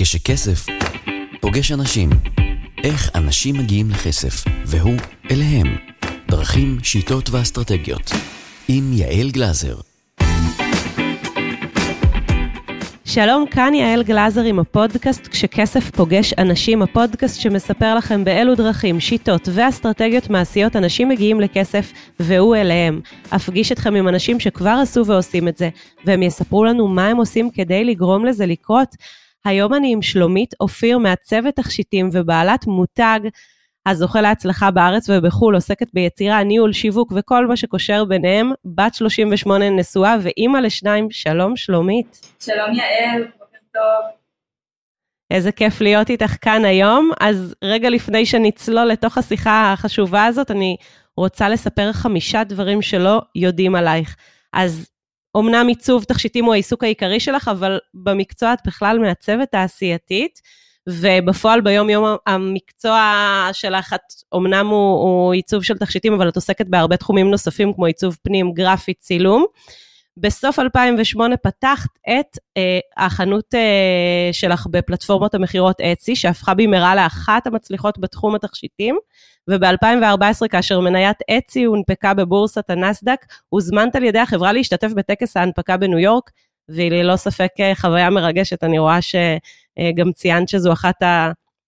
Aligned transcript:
כשכסף 0.00 0.66
פוגש 1.40 1.72
אנשים, 1.72 2.10
איך 2.84 3.10
אנשים 3.14 3.54
מגיעים 3.58 3.90
לכסף, 3.90 4.44
והוא 4.66 4.96
אליהם. 5.30 5.66
דרכים, 6.28 6.78
שיטות 6.82 7.30
ואסטרטגיות. 7.30 8.10
עם 8.68 8.92
יעל 8.92 9.30
גלזר. 9.30 9.74
שלום, 13.04 13.44
כאן 13.50 13.74
יעל 13.74 14.02
גלזר 14.02 14.42
עם 14.42 14.58
הפודקאסט 14.58 15.26
כשכסף 15.26 15.90
פוגש 15.90 16.34
אנשים, 16.38 16.82
הפודקאסט 16.82 17.40
שמספר 17.40 17.94
לכם 17.94 18.24
באילו 18.24 18.54
דרכים, 18.54 19.00
שיטות 19.00 19.48
ואסטרטגיות 19.52 20.30
מעשיות 20.30 20.76
אנשים 20.76 21.08
מגיעים 21.08 21.40
לכסף 21.40 21.92
והוא 22.20 22.56
אליהם. 22.56 23.00
אפגיש 23.30 23.72
אתכם 23.72 23.94
עם 23.94 24.08
אנשים 24.08 24.40
שכבר 24.40 24.78
עשו 24.82 25.06
ועושים 25.06 25.48
את 25.48 25.56
זה, 25.56 25.68
והם 26.04 26.22
יספרו 26.22 26.64
לנו 26.64 26.88
מה 26.88 27.06
הם 27.06 27.16
עושים 27.16 27.50
כדי 27.50 27.84
לגרום 27.84 28.26
לזה 28.26 28.46
לקרות. 28.46 28.96
היום 29.48 29.74
אני 29.74 29.92
עם 29.92 30.02
שלומית 30.02 30.54
אופיר 30.60 30.98
מעצבת 30.98 31.56
תכשיטים 31.56 32.08
ובעלת 32.12 32.66
מותג 32.66 33.20
הזוכה 33.86 34.20
להצלחה 34.20 34.70
בארץ 34.70 35.10
ובחו"ל, 35.10 35.54
עוסקת 35.54 35.88
ביצירה, 35.94 36.42
ניהול, 36.42 36.72
שיווק 36.72 37.12
וכל 37.16 37.46
מה 37.46 37.56
שקושר 37.56 38.04
ביניהם, 38.04 38.52
בת 38.64 38.94
38 38.94 39.70
נשואה 39.70 40.16
ואימא 40.22 40.58
לשניים, 40.58 41.10
שלום 41.10 41.56
שלומית. 41.56 42.20
שלום 42.40 42.74
יעל, 42.74 43.22
בוקר 43.22 43.58
טוב. 43.72 44.10
איזה 45.30 45.52
כיף 45.52 45.80
להיות 45.80 46.10
איתך 46.10 46.36
כאן 46.40 46.64
היום. 46.64 47.10
אז 47.20 47.54
רגע 47.64 47.90
לפני 47.90 48.26
שנצלול 48.26 48.84
לתוך 48.84 49.18
השיחה 49.18 49.72
החשובה 49.72 50.24
הזאת, 50.24 50.50
אני 50.50 50.76
רוצה 51.16 51.48
לספר 51.48 51.92
חמישה 51.92 52.44
דברים 52.44 52.82
שלא 52.82 53.20
יודעים 53.34 53.74
עלייך. 53.74 54.16
אז 54.52 54.90
אמנם 55.36 55.66
עיצוב 55.68 56.04
תכשיטים 56.04 56.44
הוא 56.44 56.54
העיסוק 56.54 56.84
העיקרי 56.84 57.20
שלך, 57.20 57.48
אבל 57.48 57.78
במקצוע 57.94 58.52
את 58.52 58.58
בכלל 58.66 58.98
מעצבת 58.98 59.50
תעשייתית, 59.50 60.40
ובפועל 60.88 61.60
ביום 61.60 61.90
יום 61.90 62.16
המקצוע 62.26 63.12
שלך, 63.52 63.92
את 63.94 64.00
אמנם 64.36 64.66
הוא, 64.66 65.00
הוא 65.02 65.32
עיצוב 65.32 65.62
של 65.62 65.78
תכשיטים, 65.78 66.12
אבל 66.12 66.28
את 66.28 66.36
עוסקת 66.36 66.66
בהרבה 66.66 66.96
תחומים 66.96 67.30
נוספים, 67.30 67.72
כמו 67.72 67.86
עיצוב 67.86 68.16
פנים, 68.22 68.52
גרפי, 68.52 68.94
צילום. 68.94 69.44
בסוף 70.20 70.58
2008 70.58 71.36
פתחת 71.36 71.90
את 72.08 72.38
אה, 72.56 72.78
החנות 72.96 73.54
אה, 73.54 74.28
שלך 74.32 74.66
בפלטפורמות 74.70 75.34
המכירות 75.34 75.80
אצי, 75.80 76.16
שהפכה 76.16 76.54
במהרה 76.54 76.94
לאחת 76.94 77.46
המצליחות 77.46 77.98
בתחום 77.98 78.34
התכשיטים, 78.34 78.98
וב-2014, 79.48 80.48
כאשר 80.50 80.80
מניית 80.80 81.16
אצי 81.30 81.64
הונפקה 81.64 82.14
בבורסת 82.14 82.70
הנסדק, 82.70 83.26
הוזמנת 83.48 83.96
על 83.96 84.04
ידי 84.04 84.18
החברה 84.18 84.52
להשתתף 84.52 84.92
בטקס 84.96 85.36
ההנפקה 85.36 85.76
בניו 85.76 85.98
יורק, 85.98 86.30
והיא 86.68 86.90
ללא 86.90 87.16
ספק 87.16 87.50
אה, 87.60 87.74
חוויה 87.74 88.10
מרגשת, 88.10 88.64
אני 88.64 88.78
רואה 88.78 88.98
שגם 89.02 90.12
ציינת 90.12 90.48
שזו 90.48 90.72
אחת 90.72 91.02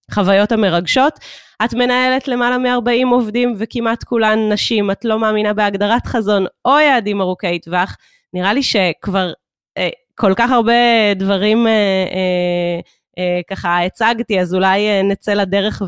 החוויות 0.09 0.53
המרגשות. 0.53 1.19
את 1.65 1.75
מנהלת 1.75 2.29
למעלה 2.29 2.59
מ-40 2.59 3.07
עובדים 3.11 3.55
וכמעט 3.59 4.05
כולן 4.05 4.53
נשים, 4.53 4.91
את 4.91 5.05
לא 5.05 5.19
מאמינה 5.19 5.53
בהגדרת 5.53 6.07
חזון 6.07 6.47
או 6.65 6.79
יעדים 6.79 7.21
ארוכי 7.21 7.59
טווח. 7.59 7.97
נראה 8.35 8.53
לי 8.53 8.63
שכבר 8.63 9.33
אה, 9.79 9.89
כל 10.15 10.33
כך 10.37 10.51
הרבה 10.51 11.15
דברים 11.15 11.67
אה, 11.67 11.73
אה, 12.13 12.81
אה, 13.19 13.41
ככה 13.51 13.85
הצגתי, 13.85 14.41
אז 14.41 14.55
אולי 14.55 14.89
אה, 14.89 15.03
נצא 15.03 15.35
לדרך 15.35 15.83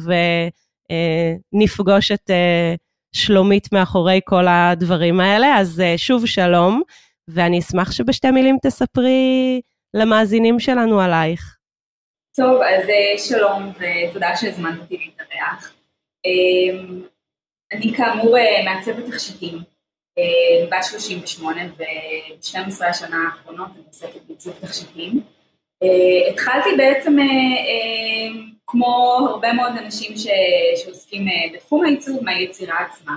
ונפגוש 1.54 2.10
אה, 2.10 2.14
את 2.14 2.30
אה, 2.30 2.74
שלומית 3.12 3.72
מאחורי 3.72 4.20
כל 4.24 4.44
הדברים 4.48 5.20
האלה. 5.20 5.56
אז 5.58 5.80
אה, 5.80 5.94
שוב 5.98 6.26
שלום, 6.26 6.82
ואני 7.28 7.58
אשמח 7.58 7.92
שבשתי 7.92 8.30
מילים 8.30 8.56
תספרי 8.62 9.60
למאזינים 9.94 10.60
שלנו 10.60 11.00
עלייך. 11.00 11.56
טוב, 12.36 12.62
אז 12.62 12.88
אה, 12.88 13.18
שלום 13.18 13.72
ותודה 13.78 14.36
שהזמנת 14.36 14.80
אותי 14.80 14.96
להתארח. 14.98 15.74
אה, 16.26 16.80
אני 17.72 17.94
כאמור 17.96 18.36
אה, 18.36 18.64
מעצבת 18.64 19.04
תכשיטים. 19.06 19.71
אה, 20.18 20.66
בת 20.70 20.84
38 20.84 21.62
וב-12 21.76 22.86
השנה 22.86 23.16
האחרונות 23.26 23.68
אני 23.74 23.82
עוסקת 23.88 24.20
בעיצוב 24.26 24.54
תכשיטים. 24.60 25.20
אה, 25.82 26.30
התחלתי 26.30 26.68
בעצם 26.76 27.18
אה, 27.18 27.24
כמו 28.66 29.18
הרבה 29.30 29.52
מאוד 29.52 29.72
אנשים 29.78 30.12
שעוסקים 30.76 31.26
בתחום 31.54 31.84
העיצוב 31.84 32.24
מהיצירה 32.24 32.76
עצמה. 32.78 33.16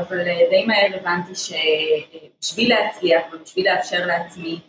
אבל 0.00 0.24
די 0.50 0.64
מהר 0.66 1.00
הבנתי 1.00 1.32
שבשביל 1.34 2.74
להצליח 2.74 3.22
ובשביל 3.32 3.72
לאפשר 3.72 4.06
לעצמי 4.06 4.60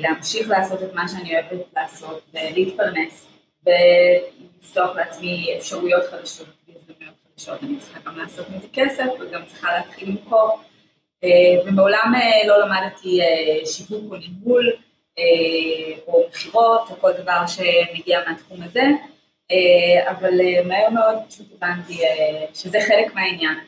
להמשיך 0.00 0.48
לעשות 0.48 0.82
את 0.82 0.94
מה 0.94 1.08
שאני 1.08 1.34
אוהבת 1.34 1.66
לעשות 1.76 2.22
ולהתפרנס 2.34 3.28
ולפתוח 3.66 4.96
לעצמי 4.96 5.54
אפשרויות 5.58 6.02
חדשות 6.10 6.48
חדשות, 7.40 7.62
אני 7.62 7.76
צריכה 7.78 8.00
גם 8.06 8.18
לעשות 8.18 8.46
מזה 8.50 8.66
כסף 8.72 9.06
וגם 9.20 9.40
צריכה 9.46 9.72
להתחיל 9.72 10.08
למכור. 10.08 10.60
אה, 11.24 11.62
ומעולם 11.66 12.12
אה, 12.14 12.46
לא 12.46 12.66
למדתי 12.66 13.20
אה, 13.22 13.66
שיווק 13.66 14.12
או 14.12 14.16
ניהול 14.16 14.72
או 16.06 16.24
מכירות 16.28 16.90
או 16.90 16.96
כל 17.00 17.12
דבר 17.12 17.46
שמגיע 17.46 18.20
מהתחום 18.28 18.62
הזה, 18.62 18.82
אבל 20.10 20.30
מהר 20.64 20.90
מאוד 20.90 21.16
פשוט 21.28 21.46
הבנתי 21.56 21.98
שזה 22.54 22.78
חלק 22.80 23.14
מהעניין. 23.14 23.58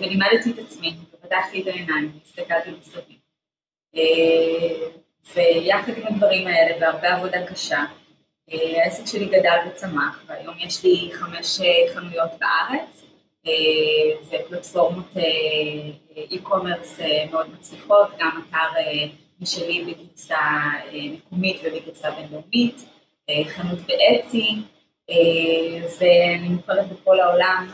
ולימדתי 0.00 0.50
את 0.50 0.58
עצמי, 0.58 0.94
ופתחתי 1.12 1.62
את 1.62 1.66
העיניים, 1.66 2.12
והסתכלתי 2.18 2.70
מסביב. 2.80 3.16
ויחד 5.34 5.92
עם 5.96 6.06
הדברים 6.06 6.46
האלה 6.46 6.76
והרבה 6.80 7.14
עבודה 7.14 7.46
קשה, 7.46 7.84
העסק 8.50 9.06
שלי 9.06 9.26
גדל 9.26 9.58
וצמח, 9.68 10.24
והיום 10.26 10.54
יש 10.58 10.84
לי 10.84 11.10
חמש 11.12 11.60
חנויות 11.94 12.30
בארץ, 12.40 13.04
ופלטפורמות 14.28 15.12
e-commerce 16.30 17.02
מאוד 17.30 17.46
מצליחות, 17.58 18.08
גם 18.18 18.42
אתר 18.48 18.80
משלי 19.40 19.84
בגרסה 19.84 20.38
מקומית 21.12 21.56
ובגרסה 21.64 22.10
בינלאומית, 22.10 22.84
חנות 23.44 23.78
באצי, 23.78 24.54
ואני 26.00 26.48
מוכרת 26.48 26.88
בכל 26.88 27.20
העולם 27.20 27.68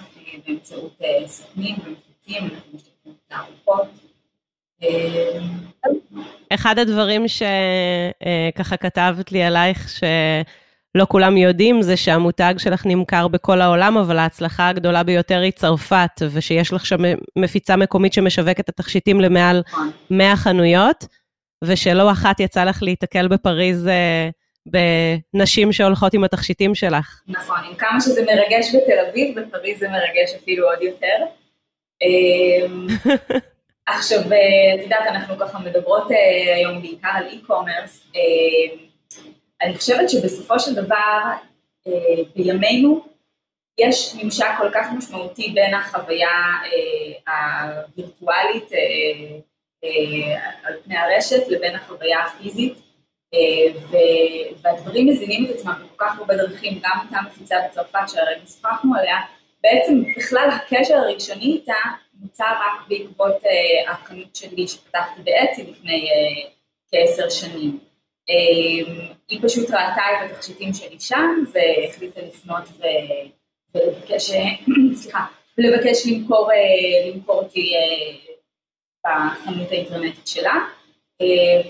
באמצעות 0.46 1.00
סוכנים 1.26 1.76
ומפיצים, 1.84 2.44
אנחנו 2.44 2.70
משתתפים 2.74 3.12
בתערוכות. 3.26 3.88
אחד 6.50 6.78
הדברים 6.78 7.24
שככה 7.28 8.76
כתבת 8.76 9.32
לי 9.32 9.42
עלייך, 9.42 9.88
שלא 9.88 11.06
כולם 11.08 11.36
יודעים, 11.36 11.82
זה 11.82 11.96
שהמותג 11.96 12.54
שלך 12.58 12.86
נמכר 12.86 13.28
בכל 13.28 13.60
העולם, 13.60 13.98
אבל 13.98 14.18
ההצלחה 14.18 14.68
הגדולה 14.68 15.02
ביותר 15.02 15.40
היא 15.40 15.52
צרפת, 15.52 16.22
ושיש 16.32 16.72
לך 16.72 16.86
שם 16.86 17.02
מפיצה 17.36 17.76
מקומית 17.76 18.12
שמשווקת 18.12 18.60
את 18.60 18.68
התכשיטים 18.68 19.20
למעל 19.20 19.62
100 20.10 20.36
חנויות, 20.36 21.06
ושלא 21.64 22.12
אחת 22.12 22.40
יצא 22.40 22.64
לך 22.64 22.82
להיתקל 22.82 23.28
בפריז 23.28 23.88
בנשים 24.66 25.72
שהולכות 25.72 26.14
עם 26.14 26.24
התכשיטים 26.24 26.74
שלך. 26.74 27.22
נכון, 27.28 27.58
עם 27.70 27.74
כמה 27.74 28.00
שזה 28.00 28.22
מרגש 28.22 28.74
בתל 28.74 29.06
אביב, 29.10 29.40
בפריז 29.40 29.78
זה 29.78 29.88
מרגש 29.88 30.34
אפילו 30.42 30.66
עוד 30.70 30.82
יותר. 30.82 31.24
עכשיו, 33.97 34.19
את 34.75 34.82
יודעת, 34.82 35.06
אנחנו 35.06 35.38
ככה 35.38 35.58
מדברות 35.58 36.08
היום 36.56 36.82
בעיקר 36.82 37.08
על 37.14 37.26
e-commerce. 37.28 38.19
אני 39.62 39.75
חושבת 39.75 40.10
שבסופו 40.10 40.60
של 40.60 40.75
דבר, 40.75 41.20
בימינו, 42.36 43.04
יש 43.81 44.14
ממשק 44.22 44.47
כל 44.58 44.70
כך 44.75 44.86
משמעותי 44.97 45.50
בין 45.54 45.75
החוויה 45.75 46.28
הווירטואלית 47.28 48.70
על 50.64 50.75
פני 50.84 50.97
הרשת 50.97 51.48
לבין 51.48 51.75
החוויה 51.75 52.19
הפיזית, 52.25 52.75
והדברים 54.62 55.08
מזינים 55.08 55.44
את 55.44 55.50
עצמם 55.50 55.72
בכל 55.84 56.05
כך 56.05 56.19
הרבה 56.19 56.37
דרכים, 56.37 56.81
גם 56.82 56.99
אותה 57.05 57.19
מפיצה 57.26 57.56
בצרפת 57.69 58.08
שהרגע 58.08 58.46
שוחחנו 58.46 58.94
עליה, 58.96 59.16
בעצם 59.62 60.02
בכלל 60.16 60.49
הקשר 60.52 60.94
הראשוני 60.94 61.44
איתה 61.44 61.75
נוצר 62.22 62.44
רק 62.44 62.88
בעקבות 62.88 63.36
החנות 63.88 64.36
שלי 64.36 64.69
שפתחתי 64.69 65.22
באצי 65.24 65.62
לפני 65.62 66.08
uh, 66.10 66.50
כעשר 66.90 67.28
שנים. 67.30 67.78
Uh, 68.30 68.32
היא 69.28 69.40
פשוט 69.42 69.70
ראתה 69.70 70.02
את 70.26 70.30
התכשיטים 70.30 70.74
שלי 70.74 71.00
שם 71.00 71.44
והחליטה 71.52 72.20
לפנות 72.20 72.69
ו... 72.78 72.82
ולבקש, 73.74 74.30
סליחה, 75.02 75.26
ולבקש 75.58 76.06
למכור, 76.06 76.50
למכור 77.06 77.42
אותי 77.42 77.72
בחנות 79.06 79.70
האינטרנטית 79.70 80.26
שלה. 80.26 80.54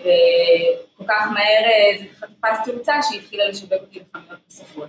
וכל 0.00 1.04
כך 1.08 1.26
מהר 1.32 1.64
זה 1.98 2.26
תפס 2.26 2.58
תאוצה 2.64 2.94
שהיא 3.02 3.20
התחילה 3.20 3.48
לשווק 3.48 3.72
אותי 3.72 4.00
בחנויות 4.00 4.40
נוספות. 4.44 4.88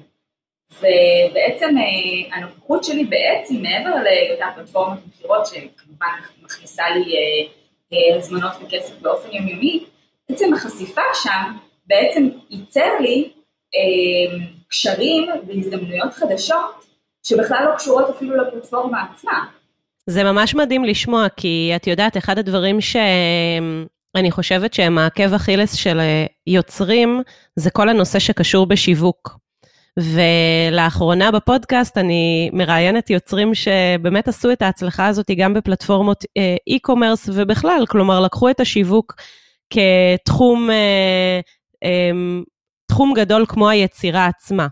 ובעצם 0.80 1.76
אה, 1.78 2.38
הנוכחות 2.38 2.84
שלי 2.84 3.04
בעצם 3.04 3.56
מעבר 3.56 3.90
לאותה 3.90 4.46
פלטפורמת 4.56 5.00
מכירות 5.08 5.46
שכמובן 5.46 6.08
מכניסה 6.44 6.84
לי 6.90 7.16
אה, 7.16 7.46
אה, 7.94 8.18
הזמנות 8.18 8.52
וכסף 8.62 9.02
באופן 9.02 9.32
יומיומי, 9.32 9.84
בעצם 10.30 10.54
החשיפה 10.54 11.02
שם 11.14 11.58
בעצם 11.88 12.30
ייצר 12.50 13.00
לי 13.00 13.30
קשרים 14.70 15.30
והזדמנויות 15.48 16.14
חדשות 16.14 16.86
שבכלל 17.24 17.66
לא 17.70 17.76
קשורות 17.76 18.10
אפילו 18.10 18.36
לפלטפורמה 18.38 19.06
עצמה. 19.12 19.46
זה 20.08 20.24
ממש 20.24 20.56
מדהים 20.56 20.84
לשמוע, 20.84 21.28
כי 21.38 21.72
את 21.76 21.88
יודעת, 21.88 22.18
אחד 22.18 22.38
הדברים 22.38 22.82
שאני 22.82 24.32
חושבת 24.32 24.74
שהם 24.74 24.98
העקב 24.98 25.34
אכילס 25.34 25.76
של 25.76 26.00
יוצרים, 26.48 27.22
זה 27.56 27.70
כל 27.70 27.90
הנושא 27.90 28.20
שקשור 28.20 28.66
בשיווק. 28.66 29.43
ולאחרונה 30.00 31.32
בפודקאסט 31.32 31.98
אני 31.98 32.50
מראיינת 32.54 33.10
יוצרים 33.10 33.56
שבאמת 33.56 34.28
עשו 34.28 34.52
את 34.52 34.62
ההצלחה 34.62 35.08
הזאת 35.08 35.32
גם 35.38 35.54
בפלטפורמות 35.54 36.26
אה, 36.38 36.56
e-commerce 36.70 37.30
ובכלל, 37.34 37.84
כלומר 37.90 38.20
לקחו 38.20 38.50
את 38.50 38.60
השיווק 38.60 39.16
כתחום 39.70 40.70
אה, 40.70 41.40
אה, 41.84 42.12
תחום 42.88 43.14
גדול 43.14 43.46
כמו 43.48 43.70
היצירה 43.70 44.26
עצמה. 44.26 44.68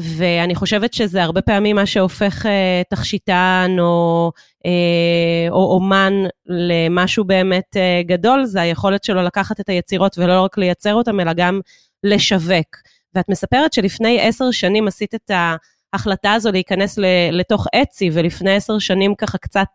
ואני 0.00 0.54
חושבת 0.54 0.94
שזה 0.94 1.22
הרבה 1.22 1.42
פעמים 1.42 1.76
מה 1.76 1.86
שהופך 1.86 2.46
אה, 2.46 2.82
תכשיטן 2.90 3.76
או, 3.78 4.32
אה, 4.66 5.50
או 5.50 5.74
אומן 5.74 6.12
למשהו 6.46 7.24
באמת 7.24 7.76
אה, 7.76 8.02
גדול, 8.06 8.44
זה 8.44 8.60
היכולת 8.60 9.04
שלו 9.04 9.22
לקחת 9.22 9.60
את 9.60 9.68
היצירות 9.68 10.18
ולא 10.18 10.40
רק 10.40 10.58
לייצר 10.58 10.94
אותן, 10.94 11.20
אלא 11.20 11.32
גם 11.32 11.60
לשווק. 12.04 12.76
ואת 13.16 13.28
מספרת 13.28 13.72
שלפני 13.72 14.20
עשר 14.20 14.50
שנים 14.50 14.88
עשית 14.88 15.14
את 15.14 15.30
ההחלטה 15.92 16.32
הזו 16.32 16.52
להיכנס 16.52 16.98
לתוך 17.32 17.66
אצי, 17.82 18.10
ולפני 18.12 18.56
עשר 18.56 18.78
שנים 18.78 19.14
ככה 19.14 19.38
קצת 19.38 19.68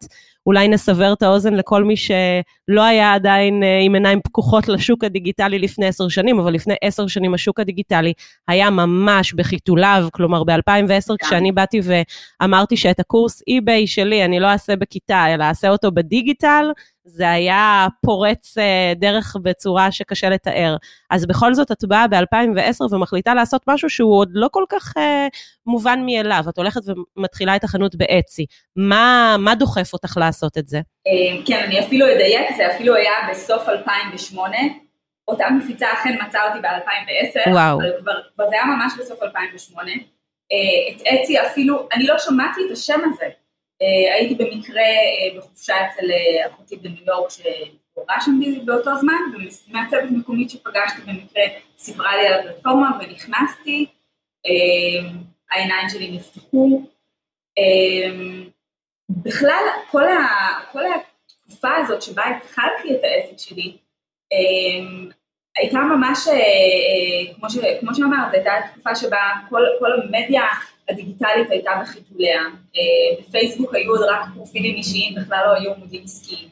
אולי 0.45 0.67
נסבר 0.67 1.13
את 1.13 1.21
האוזן 1.21 1.53
לכל 1.53 1.83
מי 1.83 1.95
שלא 1.97 2.83
היה 2.83 3.13
עדיין 3.13 3.63
אה, 3.63 3.79
עם 3.79 3.93
עיניים 3.93 4.19
פקוחות 4.23 4.67
לשוק 4.67 5.03
הדיגיטלי 5.03 5.59
לפני 5.59 5.85
עשר 5.85 6.07
שנים, 6.07 6.39
אבל 6.39 6.53
לפני 6.53 6.73
עשר 6.81 7.07
שנים 7.07 7.33
השוק 7.33 7.59
הדיגיטלי 7.59 8.13
היה 8.47 8.69
ממש 8.69 9.33
בחיתוליו, 9.33 10.07
כלומר 10.13 10.43
ב-2010 10.43 11.07
כן. 11.07 11.27
כשאני 11.27 11.51
באתי 11.51 11.79
ואמרתי 12.41 12.77
שאת 12.77 12.99
הקורס 12.99 13.41
eBay 13.41 13.87
שלי 13.87 14.25
אני 14.25 14.39
לא 14.39 14.47
אעשה 14.47 14.75
בכיתה, 14.75 15.33
אלא 15.33 15.43
אעשה 15.43 15.69
אותו 15.69 15.91
בדיגיטל, 15.91 16.71
זה 17.05 17.31
היה 17.31 17.87
פורץ 18.05 18.57
אה, 18.57 18.93
דרך 18.95 19.35
בצורה 19.41 19.91
שקשה 19.91 20.29
לתאר. 20.29 20.77
אז 21.09 21.25
בכל 21.25 21.53
זאת 21.53 21.71
את 21.71 21.85
באה 21.85 22.07
ב-2010 22.07 22.93
ומחליטה 22.93 23.33
לעשות 23.33 23.61
משהו 23.67 23.89
שהוא 23.89 24.17
עוד 24.17 24.29
לא 24.31 24.47
כל 24.51 24.63
כך 24.69 24.93
אה, 24.97 25.27
מובן 25.65 25.99
מאליו. 26.05 26.43
את 26.49 26.57
הולכת 26.57 26.81
ומתחילה 27.17 27.55
את 27.55 27.63
החנות 27.63 27.95
באצי. 27.95 28.45
מה, 28.75 29.35
מה 29.39 29.55
דוחף 29.55 29.93
אותך 29.93 30.17
לעשות 30.17 30.30
את 30.57 30.67
זה? 30.67 30.77
אה, 31.07 31.45
כן, 31.45 31.63
אני 31.65 31.79
אפילו 31.79 32.05
אדייק, 32.15 32.55
זה 32.57 32.75
אפילו 32.75 32.95
היה 32.95 33.11
בסוף 33.31 33.69
2008. 33.69 34.57
אותה 35.27 35.49
מפיצה 35.49 35.93
אכן 35.93 36.17
מצאה 36.27 36.47
אותי 36.47 36.59
ב-2010, 36.59 37.49
וואו. 37.49 37.79
אבל 38.03 38.21
כבר, 38.35 38.49
זה 38.49 38.55
היה 38.55 38.65
ממש 38.65 38.93
בסוף 38.99 39.23
2008. 39.23 39.91
אה, 40.51 40.95
את 40.95 41.01
אצי 41.01 41.41
אפילו, 41.41 41.87
אני 41.93 42.03
לא 42.03 42.17
שמעתי 42.17 42.61
את 42.67 42.71
השם 42.71 42.99
הזה. 43.05 43.25
אה, 43.81 44.15
הייתי 44.15 44.35
במקרה 44.35 44.81
אה, 44.81 45.37
בחופשה 45.37 45.73
אצל 45.85 46.05
אחותי 46.47 46.75
בניו 46.75 47.03
יורק 47.07 47.29
שהורה 47.29 48.21
שם 48.21 48.39
באותו 48.65 48.91
זמן, 48.99 49.13
ומהצוות 49.33 50.11
מקומית 50.11 50.49
שפגשתי 50.49 51.01
במקרה 51.01 51.43
סיפרה 51.77 52.17
לי 52.17 52.27
על 52.27 52.39
הפלטפורמה 52.39 52.99
ונכנסתי, 52.99 53.85
העיניים 55.51 55.89
שלי 55.89 56.11
נפתחו. 56.11 56.81
בכלל 59.23 59.63
כל, 59.91 60.07
ה, 60.07 60.27
כל 60.71 60.83
התקופה 60.85 61.75
הזאת 61.75 62.01
שבה 62.01 62.23
התחלתי 62.25 62.95
את 62.95 62.99
העסק 63.03 63.49
שלי, 63.49 63.77
הייתה 65.57 65.79
ממש, 65.79 66.27
כמו, 67.35 67.49
ש, 67.49 67.57
כמו 67.79 67.95
שאמרת, 67.95 68.33
הייתה 68.33 68.51
תקופה 68.71 68.95
שבה 68.95 69.19
כל, 69.49 69.61
כל 69.79 69.91
המדיה 70.01 70.43
הדיגיטלית 70.91 71.49
הייתה 71.49 71.71
בחיתוליה, 71.81 72.41
אה, 72.75 73.21
בפייסבוק 73.21 73.75
היו 73.75 73.91
עוד 73.91 74.01
רק 74.09 74.21
פרופילים 74.33 74.75
אישיים, 74.75 75.15
בכלל 75.15 75.43
לא 75.45 75.51
היו 75.51 75.73
עמודים 75.73 76.01
עסקיים. 76.03 76.49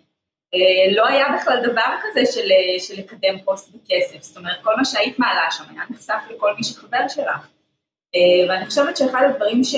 אה, 0.54 0.92
לא 0.96 1.08
היה 1.08 1.26
בכלל 1.38 1.62
דבר 1.64 1.92
כזה 2.04 2.32
של, 2.32 2.52
אה, 2.52 2.80
של 2.80 3.00
לקדם 3.00 3.40
פוסט 3.46 3.76
בכסף, 3.76 4.22
זאת 4.22 4.38
אומרת 4.38 4.58
כל 4.64 4.76
מה 4.78 4.86
שהיית 4.86 5.20
מעלה 5.20 5.52
שם 5.52 5.64
היה 5.70 5.82
נחשף 5.90 6.24
לכל 6.30 6.56
מי 6.56 6.64
שחבר 6.64 7.08
שלך. 7.08 7.48
ואני 8.50 8.66
חושבת 8.66 8.98
שאחד 8.98 9.24
הדברים 9.30 9.64
ש, 9.64 9.76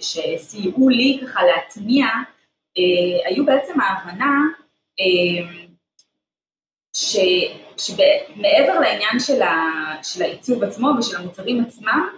שסייעו 0.00 0.88
לי 0.88 1.20
ככה 1.22 1.40
להטמיע, 1.44 2.06
היו 3.26 3.46
בעצם 3.46 3.80
ההבנה 3.80 4.30
ש, 6.96 7.16
שמעבר 7.76 8.80
לעניין 8.80 9.20
של, 9.20 9.42
ה, 9.42 9.52
של 10.02 10.22
העיצוב 10.22 10.64
עצמו 10.64 10.88
ושל 10.98 11.16
המוצרים 11.16 11.64
עצמם, 11.64 12.08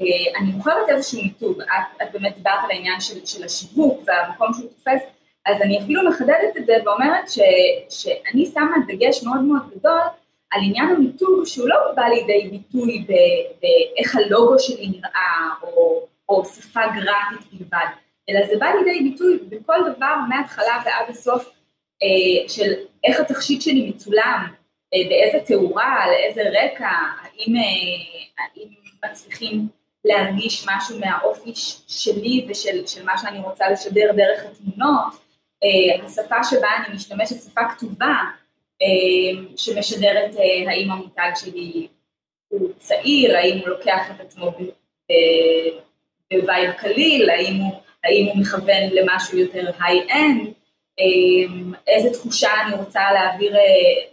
אה, 0.00 0.40
אני 0.40 0.52
מוכרת 0.52 0.88
איזשהו 0.88 1.22
מיתוג, 1.22 1.60
את, 1.60 2.02
את 2.02 2.12
באמת 2.12 2.36
דיברת 2.36 2.58
על 2.64 2.70
העניין 2.70 3.00
של, 3.00 3.26
של 3.26 3.44
השיווק 3.44 4.02
והמקום 4.06 4.52
שהוא 4.52 4.70
תופס, 4.70 5.02
אז 5.46 5.62
אני 5.62 5.78
אפילו 5.78 6.10
מחדדת 6.10 6.56
את 6.56 6.66
זה 6.66 6.76
ואומרת 6.84 7.28
ש, 7.28 7.38
שאני 7.90 8.46
שמה 8.54 8.76
דגש 8.86 9.22
מאוד 9.22 9.40
מאוד 9.40 9.62
גדול 9.78 10.00
על 10.50 10.60
עניין 10.64 10.88
המיתוג 10.88 11.44
שהוא 11.44 11.68
לא 11.68 11.76
בא 11.96 12.02
לידי 12.02 12.48
ביטוי 12.50 13.06
באיך 13.60 14.16
הלוגו 14.16 14.58
שלי 14.58 14.88
נראה 14.88 15.48
או, 15.62 16.06
או 16.28 16.44
שפה 16.44 16.80
גרפית 16.86 17.52
בלבד, 17.52 17.86
אלא 18.28 18.46
זה 18.46 18.54
בא 18.58 18.66
לידי 18.66 19.10
ביטוי 19.10 19.38
בכל 19.48 19.78
דבר 19.96 20.14
מההתחלה 20.28 20.82
ועד 20.84 21.10
הסוף 21.10 21.50
אה, 22.02 22.48
של 22.48 22.72
איך 23.04 23.20
התכשיט 23.20 23.62
שלי 23.62 23.90
מצולם, 23.90 24.46
אה, 24.94 25.08
באיזה 25.08 25.46
תאורה, 25.46 26.04
על 26.04 26.10
איזה 26.10 26.42
רקע, 26.42 26.88
האם, 27.22 27.54
האם 28.38 28.68
מצליחים 29.04 29.68
להרגיש 30.04 30.66
משהו 30.68 30.98
מהאופי 31.00 31.52
שלי 31.88 32.46
ושל 32.48 32.86
של 32.86 33.04
מה 33.04 33.18
שאני 33.18 33.38
רוצה 33.38 33.70
לשדר 33.70 34.12
דרך 34.16 34.44
התמונות, 34.44 35.14
אה, 35.64 36.06
השפה 36.06 36.44
שבה 36.44 36.68
אני 36.76 36.94
משתמשת, 36.94 37.42
שפה 37.44 37.60
כתובה, 37.68 38.06
אה, 38.06 38.43
שמשדרת 39.56 40.36
אה, 40.36 40.70
האם 40.70 40.90
המותג 40.90 41.30
שלי 41.34 41.88
הוא 42.48 42.70
צעיר, 42.78 43.36
האם 43.36 43.58
הוא 43.58 43.68
לוקח 43.68 44.10
את 44.10 44.20
עצמו 44.20 44.52
ב 46.32 46.40
vibe 46.40 46.72
קליל, 46.72 47.30
האם 47.30 47.54
הוא, 47.54 47.72
האם 48.04 48.26
הוא 48.26 48.36
מכוון 48.36 48.82
למשהו 48.92 49.38
יותר 49.38 49.70
high-end, 49.80 50.52
איזה 51.86 52.10
תחושה 52.12 52.48
אני 52.66 52.74
רוצה 52.76 53.12
להעביר, 53.12 53.56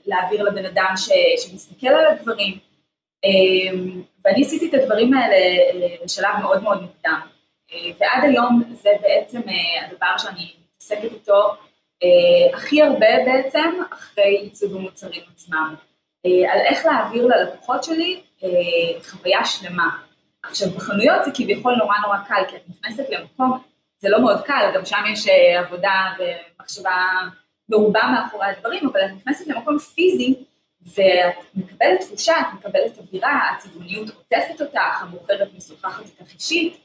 להעביר 0.06 0.44
לבן 0.44 0.66
אדם 0.66 0.94
ש, 0.98 1.10
שמסתכל 1.38 1.88
על 1.88 2.06
הדברים. 2.06 2.58
ואני 4.26 4.42
עשיתי 4.42 4.70
את 4.70 4.74
הדברים 4.74 5.14
האלה 5.14 5.36
אה, 5.36 5.96
בשלב 6.06 6.36
מאוד 6.42 6.64
מאוד 6.64 6.82
מוקדם, 6.82 7.20
אה, 7.74 7.92
ועד 8.00 8.24
היום 8.24 8.64
זה 8.72 8.90
בעצם 9.02 9.42
אה, 9.50 9.86
הדבר 9.86 10.18
שאני 10.18 10.54
מתעסקת 10.74 11.12
איתו 11.14 11.56
הכי 12.54 12.82
הרבה 12.82 13.08
בעצם 13.26 13.70
אחרי 13.94 14.38
עיצוב 14.38 14.76
המוצרים 14.76 15.22
עצמם, 15.34 15.76
על 16.26 16.60
איך 16.66 16.86
להעביר 16.86 17.26
ללקוחות 17.26 17.84
שלי 17.84 18.22
חוויה 19.04 19.46
שלמה. 19.46 19.98
עכשיו 20.44 20.70
בחנויות 20.70 21.26
זה 21.26 21.32
כביכול 21.34 21.76
נורא 21.76 21.96
נורא 22.04 22.18
קל, 22.28 22.44
כי 22.50 22.56
את 22.56 22.62
נכנסת 22.70 23.10
למקום, 23.10 23.60
זה 24.00 24.10
לא 24.10 24.22
מאוד 24.22 24.42
קל, 24.42 24.72
גם 24.76 24.86
שם 24.86 25.04
יש 25.14 25.28
עבודה 25.58 26.14
ומחשבה 26.20 26.96
מרובה 27.70 28.02
מאחורי 28.14 28.46
הדברים, 28.46 28.88
אבל 28.88 29.02
את 29.06 29.12
נכנסת 29.16 29.48
למקום 29.48 29.80
פיזי 29.80 30.36
ואת 30.82 31.36
מקבלת 31.56 32.02
תחושה, 32.02 32.34
את 32.40 32.54
מקבלת 32.54 32.98
אווירה, 32.98 33.52
הצבעוניות 33.56 34.10
עוטפת 34.10 34.62
אותך, 34.62 35.02
המוכרת 35.02 35.50
משוחחת 35.58 36.04
איתך 36.06 36.34
אישית, 36.34 36.78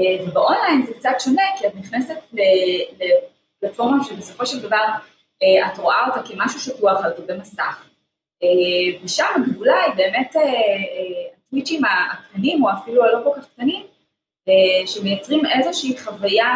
אה, 0.00 0.24
ובאונליין 0.24 0.86
זה 0.86 0.94
קצת 0.94 1.10
שונה, 1.18 1.42
כי 1.58 1.66
את 1.66 1.74
נכנסת 1.74 2.18
לפלטפורמה 3.62 4.04
שבסופו 4.04 4.46
של 4.46 4.60
דבר 4.60 4.84
אה, 5.42 5.66
את 5.66 5.78
רואה 5.78 6.06
אותה 6.06 6.28
כמשהו 6.28 6.60
שטוח 6.60 7.04
על 7.04 7.12
גבי 7.18 7.38
מסך. 7.38 7.84
אה, 8.42 8.98
ושם 9.04 9.24
הגדולה 9.36 9.82
היא 9.82 9.94
באמת 9.94 10.34
הטוויצ'ים 11.46 11.82
הקטנים, 11.84 12.64
או 12.64 12.70
אפילו 12.70 13.04
הלא 13.04 13.24
כל 13.24 13.40
כך 13.40 13.46
קטנים, 13.46 13.86
שמייצרים 14.86 15.42
איזושהי 15.46 15.98
חוויה 15.98 16.54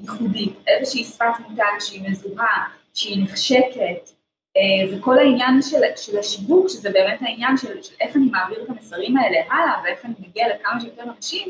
ייחודית, 0.00 0.52
איזושהי 0.66 1.04
שפת 1.04 1.24
מותג 1.48 1.62
שהיא 1.80 2.10
מזוהה, 2.10 2.68
שהיא 2.94 3.24
נחשקת, 3.24 4.10
אה, 4.56 4.96
וכל 4.96 5.18
העניין 5.18 5.62
של, 5.62 5.80
של 5.96 6.18
השיווק, 6.18 6.68
שזה 6.68 6.90
באמת 6.90 7.18
העניין 7.22 7.56
של, 7.56 7.82
של 7.82 7.94
איך 8.00 8.16
אני 8.16 8.24
מעביר 8.24 8.62
את 8.62 8.68
המסרים 8.68 9.16
האלה 9.16 9.38
הלאה 9.50 9.82
ואיך 9.84 10.04
אני 10.04 10.14
מגיע 10.18 10.48
לכמה 10.48 10.80
שיותר 10.80 11.02
אנשים, 11.02 11.48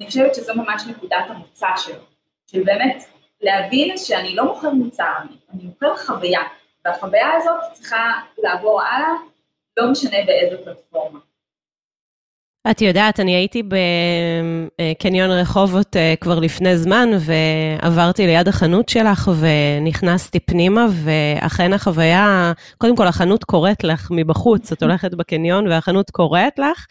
אני 0.00 0.08
חושבת 0.08 0.34
שזו 0.34 0.54
ממש 0.54 0.82
נקודת 0.86 1.24
המוצא 1.28 1.66
שלו. 1.76 2.02
של 2.46 2.62
באמת 2.64 3.04
להבין 3.42 3.98
שאני 3.98 4.34
לא 4.34 4.44
מוכר 4.44 4.70
מוצר, 4.70 5.12
אני, 5.54 5.64
מוכר 5.64 5.96
חוויה, 5.96 6.40
והחוויה 6.84 7.28
הזאת 7.36 7.60
צריכה 7.72 8.12
לעבור 8.38 8.82
הלאה, 8.82 9.12
לא 9.76 9.90
משנה 9.90 10.16
באיזה 10.26 10.56
פלטפורמה. 10.64 11.18
את 12.70 12.80
יודעת, 12.80 13.20
אני 13.20 13.34
הייתי 13.34 13.62
בקניון 13.62 15.30
רחובות 15.30 15.96
אה, 15.96 16.14
כבר 16.20 16.38
לפני 16.38 16.76
זמן, 16.78 17.08
ועברתי 17.20 18.26
ליד 18.26 18.48
החנות 18.48 18.88
שלך, 18.88 19.30
ונכנסתי 19.40 20.40
פנימה, 20.40 20.86
ואכן 20.90 21.72
החוויה, 21.72 22.52
קודם 22.78 22.96
כל 22.96 23.06
החנות 23.06 23.44
קוראת 23.44 23.84
לך 23.84 24.08
מבחוץ, 24.10 24.72
את 24.72 24.82
הולכת 24.82 25.14
בקניון 25.14 25.68
והחנות 25.68 26.10
קוראת 26.10 26.58
לך, 26.58 26.86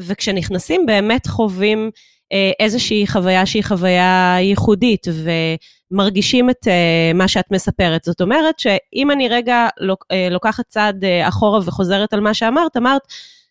וכשנכנסים 0.00 0.86
באמת 0.86 1.26
חווים 1.26 1.84
אה, 1.86 2.11
איזושהי 2.60 3.06
חוויה 3.06 3.46
שהיא 3.46 3.64
חוויה 3.64 4.36
ייחודית, 4.40 5.06
ומרגישים 5.92 6.50
את 6.50 6.68
אה, 6.68 7.12
מה 7.14 7.28
שאת 7.28 7.50
מספרת. 7.50 8.04
זאת 8.04 8.20
אומרת 8.20 8.58
שאם 8.58 9.10
אני 9.10 9.28
רגע 9.28 9.68
לוקחת 10.30 10.64
צעד 10.68 11.04
אחורה 11.28 11.60
וחוזרת 11.64 12.12
על 12.12 12.20
מה 12.20 12.34
שאמרת, 12.34 12.76
אמרת, 12.76 13.02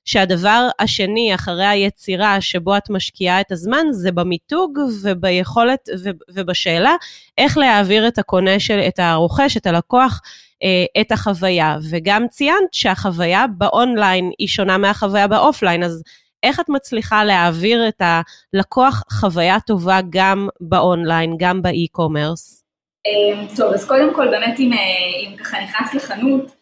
שהדבר 0.06 0.70
השני 0.80 1.36
אחרי 1.36 1.66
היצירה 1.66 2.42
שבו 2.42 2.78
את 2.78 2.90
משקיעה 2.90 3.42
את 3.42 3.52
הזמן 3.52 3.86
זה 3.92 4.12
במיתוג 4.12 4.80
וביכולת 5.04 5.90
ובשאלה 6.34 6.96
איך 7.38 7.58
להעביר 7.58 8.08
את 8.08 8.20
הקונה 8.20 8.60
של, 8.60 8.80
את 8.80 9.00
הרוכש, 9.00 9.58
את 9.58 9.68
הלקוח, 9.68 10.22
אה, 10.64 11.02
את 11.02 11.12
החוויה. 11.12 11.78
וגם 11.90 12.28
ציינת 12.28 12.68
שהחוויה 12.72 13.46
באונליין 13.58 14.32
היא 14.40 14.48
שונה 14.48 14.78
מהחוויה 14.78 15.28
ב 15.28 15.34
offline, 15.34 15.84
אז 15.84 16.04
איך 16.44 16.60
את 16.60 16.70
מצליחה 16.70 17.24
להעביר 17.24 17.88
את 17.88 18.02
הלקוח 18.02 19.04
חוויה 19.12 19.60
טובה 19.60 20.00
גם 20.10 20.48
באונליין, 20.62 21.36
גם 21.40 21.62
ב 21.62 21.70
e-commerce? 21.70 22.64
אה, 23.08 23.56
טוב, 23.56 23.74
אז 23.74 23.88
קודם 23.88 24.16
כל 24.16 24.28
באמת 24.28 24.60
אם, 24.60 24.74
אה, 24.74 24.80
אם 25.20 25.36
ככה 25.38 25.58
נכנס 25.60 25.94
לחנות, 25.94 26.56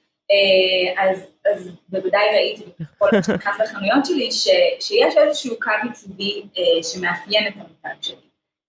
אז 0.98 1.30
אז 1.46 1.70
בוודאי 1.90 2.28
ראיתי 2.34 2.64
בכל 2.80 3.10
מה 3.14 3.24
שנכנס 3.24 3.60
לחנויות 3.60 4.06
שלי, 4.06 4.32
ש, 4.32 4.48
שיש 4.80 5.18
איזשהו 5.18 5.56
קו 5.62 5.72
עיצובי 5.84 6.44
אה, 6.58 6.84
שמאפיין 6.84 7.48
את 7.48 7.54
המותג 7.56 8.02
שלי. 8.02 8.16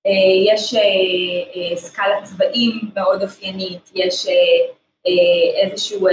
אה, 0.07 0.55
יש 0.55 0.75
אה, 0.75 0.81
אה, 0.81 1.77
סקאלה 1.77 2.23
צבעים 2.23 2.81
מאוד 2.95 3.23
אופיינית, 3.23 3.91
יש 3.95 4.27
אה, 4.27 4.33
אה, 5.07 5.63
איזשהו 5.63 6.09
אה, 6.09 6.13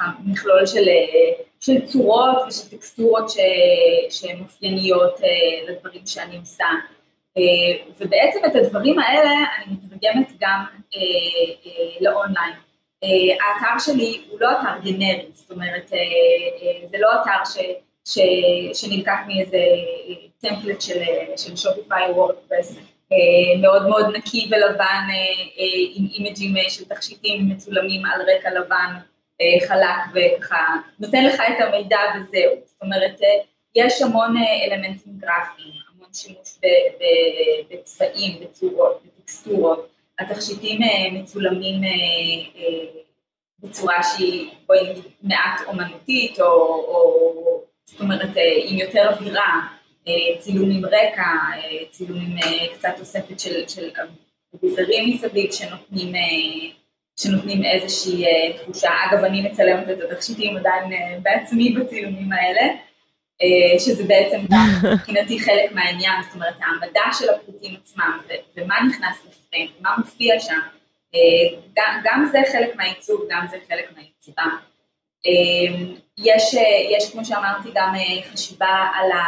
אה, 0.00 0.06
מכלול 0.24 0.66
של, 0.66 0.88
אה, 0.88 1.44
של 1.60 1.86
צורות 1.86 2.36
ושל 2.48 2.76
טקסטורות 2.76 3.30
ש, 3.30 3.36
שהן 4.10 4.40
אופייניות 4.40 5.20
אה, 5.24 5.28
לדברים 5.72 6.06
שאני 6.06 6.38
עושה. 6.38 6.64
אה, 7.38 7.42
ובעצם 8.00 8.38
את 8.46 8.56
הדברים 8.56 8.98
האלה 8.98 9.30
אני 9.30 9.74
מתרגמת 9.82 10.32
גם 10.40 10.64
אה, 10.94 11.00
אה, 11.66 11.96
לאונליין. 12.00 12.54
אה, 13.04 13.36
האתר 13.40 13.78
שלי 13.78 14.20
הוא 14.30 14.40
לא 14.40 14.50
אתר 14.52 14.78
גנרי, 14.84 15.26
זאת 15.32 15.50
אומרת, 15.50 15.92
אה, 15.92 15.98
אה, 16.62 16.88
זה 16.88 16.96
לא 17.00 17.08
אתר 17.14 17.44
ש, 17.44 17.58
ש, 18.04 18.18
שנלקח 18.80 19.16
מאיזה 19.26 19.58
טמפלט 20.38 20.80
של, 20.80 21.02
של 21.36 21.56
שופיפיי 21.56 22.10
וורדפרס, 22.10 22.78
מאוד 23.60 23.88
מאוד 23.88 24.16
נקי 24.16 24.50
ולבן 24.50 25.06
עם 25.94 26.06
אימג'ים 26.12 26.54
של 26.68 26.84
תכשיטים 26.84 27.48
מצולמים 27.48 28.06
על 28.06 28.20
רקע 28.22 28.50
לבן 28.50 28.94
חלק 29.68 30.14
וככה 30.14 30.76
נותן 30.98 31.24
לך 31.24 31.34
את 31.40 31.60
המידע 31.60 31.98
וזהו, 32.14 32.52
זאת 32.64 32.82
אומרת 32.82 33.20
יש 33.74 34.02
המון 34.02 34.34
אלמנטים 34.64 35.12
גרפיים, 35.16 35.72
המון 35.94 36.08
שימוש 36.12 36.58
בצבעים, 37.70 38.40
בצורות, 38.40 39.02
בטקסטורות, 39.04 39.88
התכשיטים 40.18 40.82
אה, 40.82 41.10
מצולמים 41.12 41.84
אה, 41.84 41.88
אה, 42.56 43.00
בצורה 43.58 44.02
שהיא 44.02 44.50
בואי 44.66 44.90
נגיד 44.90 45.04
מעט 45.22 45.60
אומנותית 45.66 46.40
או, 46.40 46.46
או 46.46 47.62
זאת 47.84 48.00
אומרת 48.00 48.30
עם 48.66 48.78
יותר 48.78 49.12
אווירה, 49.12 49.60
צילום 50.38 50.70
עם 50.70 50.84
רקע, 50.84 51.24
צילום 51.90 52.18
עם 52.20 52.36
קצת 52.74 52.88
תוספת 52.96 53.40
של, 53.40 53.68
של 53.68 53.90
אביזרים 54.54 55.14
מסביב 55.14 55.52
שנותנים, 55.52 56.12
שנותנים 57.16 57.64
איזושהי 57.64 58.24
תחושה, 58.56 58.90
אגב 59.10 59.24
אני 59.24 59.42
מצלמת 59.42 59.88
את 59.90 60.10
התכשיטים 60.10 60.56
עדיין 60.56 60.84
בעצמי 61.22 61.72
בצילומים 61.72 62.32
האלה, 62.32 62.62
שזה 63.78 64.04
בעצם 64.04 64.40
מבחינתי 64.94 65.40
חלק 65.40 65.72
מהעניין, 65.72 66.22
זאת 66.22 66.34
אומרת 66.34 66.54
העמדה 66.60 67.04
של 67.18 67.26
הפריטים 67.30 67.76
עצמם 67.82 68.18
ומה 68.56 68.74
נכנס 68.88 69.24
לפריים, 69.28 69.68
מה 69.80 69.94
מופיע 69.98 70.40
שם, 70.40 70.60
אה, 71.16 71.58
גם, 71.76 72.00
גם 72.04 72.26
זה 72.32 72.38
חלק 72.52 72.76
מהעיצוב, 72.76 73.20
גם 73.30 73.46
זה 73.50 73.56
חלק 73.68 73.92
מהיצירה. 73.96 74.46
אה, 75.26 75.86
יש, 76.18 76.54
אה, 76.54 76.96
יש 76.96 77.12
כמו 77.12 77.24
שאמרתי 77.24 77.68
גם 77.74 77.94
חשיבה 78.32 78.90
על, 78.94 79.12
ה, 79.12 79.24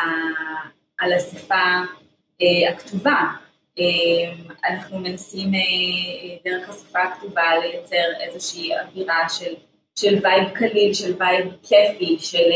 על 0.98 1.12
השפה 1.12 1.64
הכתובה, 2.68 3.20
אנחנו 4.64 4.98
מנסים 4.98 5.52
דרך 6.44 6.68
השפה 6.68 7.02
הכתובה 7.02 7.58
לייצר 7.62 8.04
איזושהי 8.20 8.70
אווירה 8.78 9.28
של, 9.28 9.54
של 9.94 10.18
vibe 10.22 10.48
קליל, 10.54 10.94
של 10.94 11.14
vibe 11.18 11.46
כיפי, 11.62 12.16
של, 12.18 12.50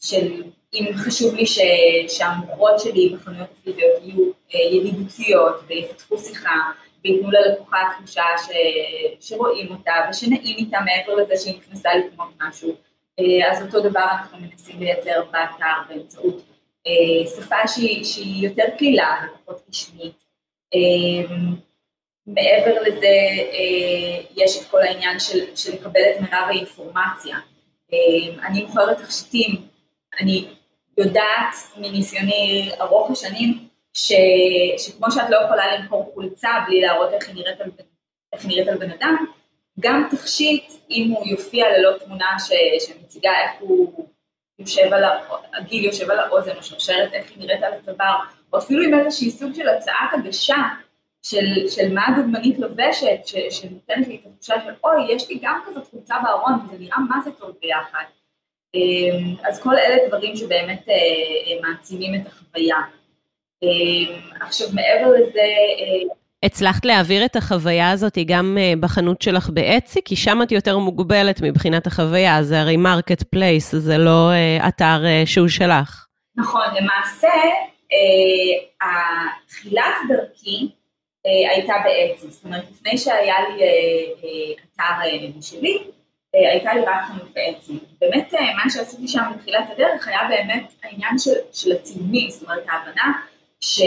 של 0.00 0.42
אם 0.74 0.86
חשוב 0.96 1.34
לי 1.34 1.46
ש, 1.46 1.58
שהמוכרות 2.08 2.80
שלי 2.80 3.08
בחנויות 3.08 3.48
הפיזיות 3.60 4.02
יהיו 4.04 4.30
ידידותיות 4.72 5.60
ויפתחו 5.66 6.18
שיחה 6.18 6.70
וייתנו 7.04 7.30
ללקוחה 7.30 7.78
תחושה 7.98 8.24
ש... 8.46 8.50
שרואים 9.28 9.70
אותה 9.70 9.92
ושנעים 10.10 10.56
איתה 10.56 10.78
מעבר 10.84 11.14
לזה 11.14 11.36
שהיא 11.36 11.58
נכנסה 11.58 11.90
לקנות 11.94 12.28
משהו. 12.40 12.74
אה, 13.18 13.52
אז 13.52 13.62
אותו 13.62 13.80
דבר 13.80 14.04
אנחנו 14.18 14.38
מנסים 14.40 14.80
לייצר 14.80 15.24
באתר 15.30 15.74
באמצעות 15.88 16.42
אה, 16.86 17.26
שפה 17.36 17.68
שהיא, 17.68 18.04
שהיא 18.04 18.48
יותר 18.48 18.64
קלילה 18.78 19.14
ופחות 19.24 19.62
רשמית. 19.68 20.25
אה, 20.76 21.36
מעבר 22.26 22.82
לזה 22.82 23.16
יש 24.36 24.62
את 24.62 24.70
כל 24.70 24.82
העניין 24.82 25.20
של, 25.20 25.56
של 25.56 25.72
לקבל 25.72 26.00
את 26.00 26.20
מירב 26.20 26.44
האינפורמציה. 26.48 27.36
אני 28.46 28.62
מוכרת 28.62 28.98
תכשיטים, 28.98 29.66
אני 30.20 30.44
יודעת 30.98 31.54
מניסיוני 31.76 32.70
ארוך 32.80 33.10
השנים 33.10 33.68
ש, 33.92 34.12
שכמו 34.78 35.10
שאת 35.10 35.30
לא 35.30 35.36
יכולה 35.44 35.76
למכור 35.76 36.10
חולצה 36.14 36.48
בלי 36.66 36.80
להראות 36.80 37.12
איך 37.12 37.28
היא 37.28 37.34
נראית 37.34 37.60
על, 37.60 37.70
איך 38.32 38.46
נראית 38.46 38.68
על 38.68 38.78
בן 38.78 38.90
אדם, 38.90 39.26
גם 39.80 40.08
תכשיט, 40.10 40.72
אם 40.90 41.10
הוא 41.10 41.26
יופיע 41.26 41.78
ללא 41.78 41.98
תמונה 41.98 42.36
ש, 42.38 42.52
שמציגה 42.86 43.30
איך 43.30 43.50
הוא 43.60 44.06
יושב 44.58 44.92
על, 44.92 45.04
הגיל 45.54 45.84
יושב 45.84 46.10
על 46.10 46.18
האוזן, 46.18 46.56
או 46.56 46.62
שרשרת 46.62 47.12
איך 47.12 47.30
היא 47.30 47.38
נראית 47.38 47.62
על 47.62 47.72
הצוואר, 47.72 48.18
או 48.56 48.60
אפילו 48.60 48.82
עם 48.82 48.94
איזושהי 48.94 49.30
סוג 49.30 49.54
של 49.54 49.68
הצעת 49.68 50.10
הגשה 50.12 50.62
של, 51.22 51.68
של 51.68 51.94
מה 51.94 52.06
הדוגמנית 52.06 52.58
לובשת, 52.58 53.26
ש, 53.26 53.34
שנותנת 53.50 54.08
לי 54.08 54.16
את 54.16 54.26
התחושה 54.26 54.54
של 54.64 54.72
אוי, 54.84 55.12
יש 55.12 55.30
לי 55.30 55.38
גם 55.42 55.60
כזאת 55.66 55.86
חולצה 55.90 56.14
בארון, 56.22 56.52
וזה 56.64 56.76
נראה 56.78 56.98
מה 56.98 57.20
זה 57.24 57.30
טוב 57.30 57.50
ביחד. 57.62 58.04
אמ, 58.74 59.34
אז 59.48 59.62
כל 59.62 59.74
אלה 59.74 59.96
דברים 60.08 60.36
שבאמת 60.36 60.88
אה, 60.88 60.94
אה, 60.94 61.68
מעצימים 61.68 62.14
את 62.14 62.26
החוויה. 62.26 62.76
אמ, 63.62 64.20
עכשיו 64.40 64.68
מעבר 64.72 65.08
לזה... 65.08 65.40
אה, 65.40 66.16
הצלחת 66.42 66.84
להעביר 66.84 67.24
את 67.24 67.36
החוויה 67.36 67.90
הזאת 67.90 68.18
גם 68.26 68.58
בחנות 68.80 69.22
שלך 69.22 69.50
באצי? 69.50 70.00
כי 70.04 70.16
שם 70.16 70.42
את 70.42 70.52
יותר 70.52 70.78
מוגבלת 70.78 71.40
מבחינת 71.42 71.86
החוויה, 71.86 72.42
זה 72.42 72.60
הרי 72.60 72.76
marketplace, 72.76 73.74
זה 73.74 73.98
לא 73.98 74.30
אתר 74.68 75.02
שהוא 75.24 75.48
שלך. 75.48 76.06
נכון, 76.36 76.62
למעשה, 76.80 77.28
תחילת 79.48 79.94
דרכי 80.08 80.68
הייתה 81.24 81.74
באצי, 81.84 82.28
זאת 82.30 82.44
אומרת, 82.44 82.64
לפני 82.70 82.98
שהיה 82.98 83.34
לי 83.48 83.64
אתר 84.74 85.40
שלי, 85.40 85.78
הייתה 86.32 86.74
לי 86.74 86.80
רק 86.80 87.04
חנות 87.08 87.32
באצי. 87.34 87.72
באמת, 88.00 88.32
מה 88.32 88.70
שעשיתי 88.70 89.08
שם 89.08 89.22
בתחילת 89.36 89.70
הדרך 89.70 90.08
היה 90.08 90.20
באמת 90.28 90.72
העניין 90.82 91.18
של, 91.18 91.34
של 91.52 91.72
הצילומים, 91.72 92.30
זאת 92.30 92.42
אומרת, 92.42 92.64
ההבנה 92.68 93.12
ש, 93.60 93.80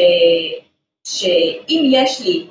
שאם 1.04 1.90
יש 1.92 2.22
לי 2.26 2.48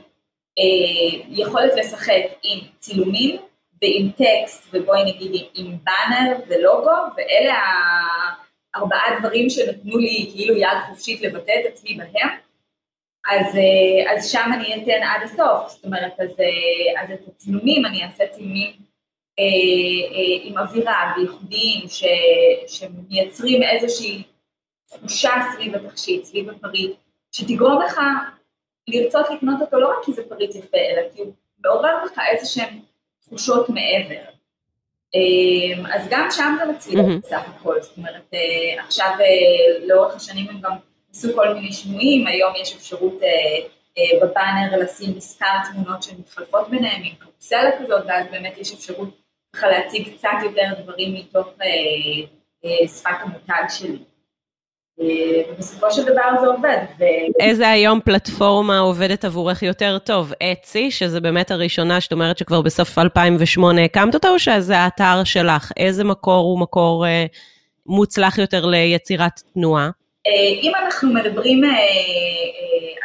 אה, 0.59 1.19
יכולת 1.29 1.73
לשחק 1.77 2.23
עם 2.43 2.59
צילומים 2.79 3.37
ועם 3.83 4.11
טקסט 4.11 4.69
ובואי 4.73 5.05
נגיד 5.05 5.31
עם, 5.35 5.47
עם 5.55 5.77
באנר 5.85 6.37
ולוגו 6.49 6.97
ואלה 7.17 7.63
הארבעה 8.75 9.19
דברים 9.21 9.51
שנתנו 9.51 9.99
לי 9.99 10.31
כאילו 10.35 10.57
יד 10.57 10.79
חופשית 10.89 11.21
לבטא 11.21 11.53
את 11.61 11.73
עצמי 11.73 11.95
בהם 11.95 12.29
אז, 13.31 13.57
אה, 13.57 14.13
אז 14.13 14.31
שם 14.31 14.51
אני 14.55 14.75
אתן 14.75 15.03
עד 15.03 15.23
הסוף, 15.23 15.69
זאת 15.69 15.85
אומרת, 15.85 16.13
אז, 16.19 16.41
אה, 16.41 17.03
אז 17.03 17.11
את 17.11 17.29
הצילומים 17.29 17.87
אני 17.87 18.05
אעשה 18.05 18.25
צילומים 18.27 18.73
אה, 19.39 19.45
אה, 19.45 20.39
עם 20.43 20.59
אווירה 20.59 21.15
וייחודיים 21.17 21.85
שמייצרים 22.67 23.63
איזושהי 23.63 24.23
תחושה 24.87 25.31
סביב 25.53 25.75
התכשיט, 25.75 26.25
סביב 26.25 26.51
הפריט, 26.51 26.97
שתגרום 27.33 27.83
לך 27.83 28.01
לרצות 28.89 29.27
לקנות 29.31 29.61
אותו 29.61 29.81
לא 29.81 29.89
רק 29.89 30.05
כי 30.05 30.13
זה 30.13 30.29
פריט 30.29 30.55
יפה, 30.55 30.79
אלא 30.79 31.03
כי 31.15 31.21
הוא 31.21 31.33
מעורר 31.65 32.05
לך 32.05 32.21
איזה 32.31 32.47
שהן 32.47 32.81
תחושות 33.21 33.69
מעבר. 33.69 34.38
אז 35.95 36.07
גם 36.11 36.29
שם 36.31 36.57
זה 36.59 36.73
מצליח. 36.73 37.05
בסך 37.23 37.43
הכל, 37.49 37.83
זאת 37.83 37.97
אומרת, 37.99 38.31
עכשיו 38.79 39.11
לאורך 39.87 40.17
השנים 40.17 40.47
הם 40.51 40.61
גם 40.61 40.73
עשו 41.11 41.29
כל 41.35 41.55
מיני 41.55 41.73
שינויים, 41.73 42.27
היום 42.27 42.53
יש 42.63 42.77
אפשרות 42.77 43.21
בבאנר 44.23 44.79
לשים 44.83 45.17
מספר 45.17 45.47
תמונות 45.73 46.03
שמתחלפות 46.03 46.71
ביניהם 46.71 47.03
עם 47.05 47.15
קרוסלה 47.19 47.71
כזאת, 47.79 48.05
ואז 48.07 48.27
באמת 48.31 48.59
יש 48.59 48.73
אפשרות 48.73 49.09
ככה 49.57 49.69
להציג 49.69 50.15
קצת 50.17 50.29
יותר 50.43 50.83
דברים 50.83 51.15
מתוך 51.15 51.49
שפת 52.87 53.11
המותג 53.21 53.63
שלי. 53.69 53.99
ובסופו 54.99 55.91
של 55.91 56.03
דבר 56.03 56.41
זה 56.41 56.47
עובד. 56.47 56.79
ו... 56.99 57.05
איזה 57.41 57.69
היום 57.69 58.01
פלטפורמה 58.05 58.79
עובדת 58.79 59.25
עבורך 59.25 59.63
יותר 59.63 59.99
טוב? 59.99 60.33
אצי, 60.53 60.91
שזה 60.91 61.21
באמת 61.21 61.51
הראשונה 61.51 62.01
שאת 62.01 62.13
אומרת 62.13 62.39
שכבר 62.39 62.63
בסוף 62.63 62.99
2008 62.99 63.85
הקמת 63.85 64.15
אותה, 64.15 64.29
או 64.29 64.39
שזה 64.39 64.79
האתר 64.79 65.25
שלך? 65.25 65.73
איזה 65.77 66.05
מקור 66.05 66.45
הוא 66.45 66.61
מקור 66.61 67.07
אה, 67.07 67.27
מוצלח 67.87 68.39
יותר 68.39 68.67
ליצירת 68.67 69.41
תנועה? 69.55 69.91
אה, 70.27 70.33
אם 70.63 70.73
אנחנו 70.85 71.13
מדברים 71.15 71.65
אה, 71.65 71.71
אה, 71.71 71.77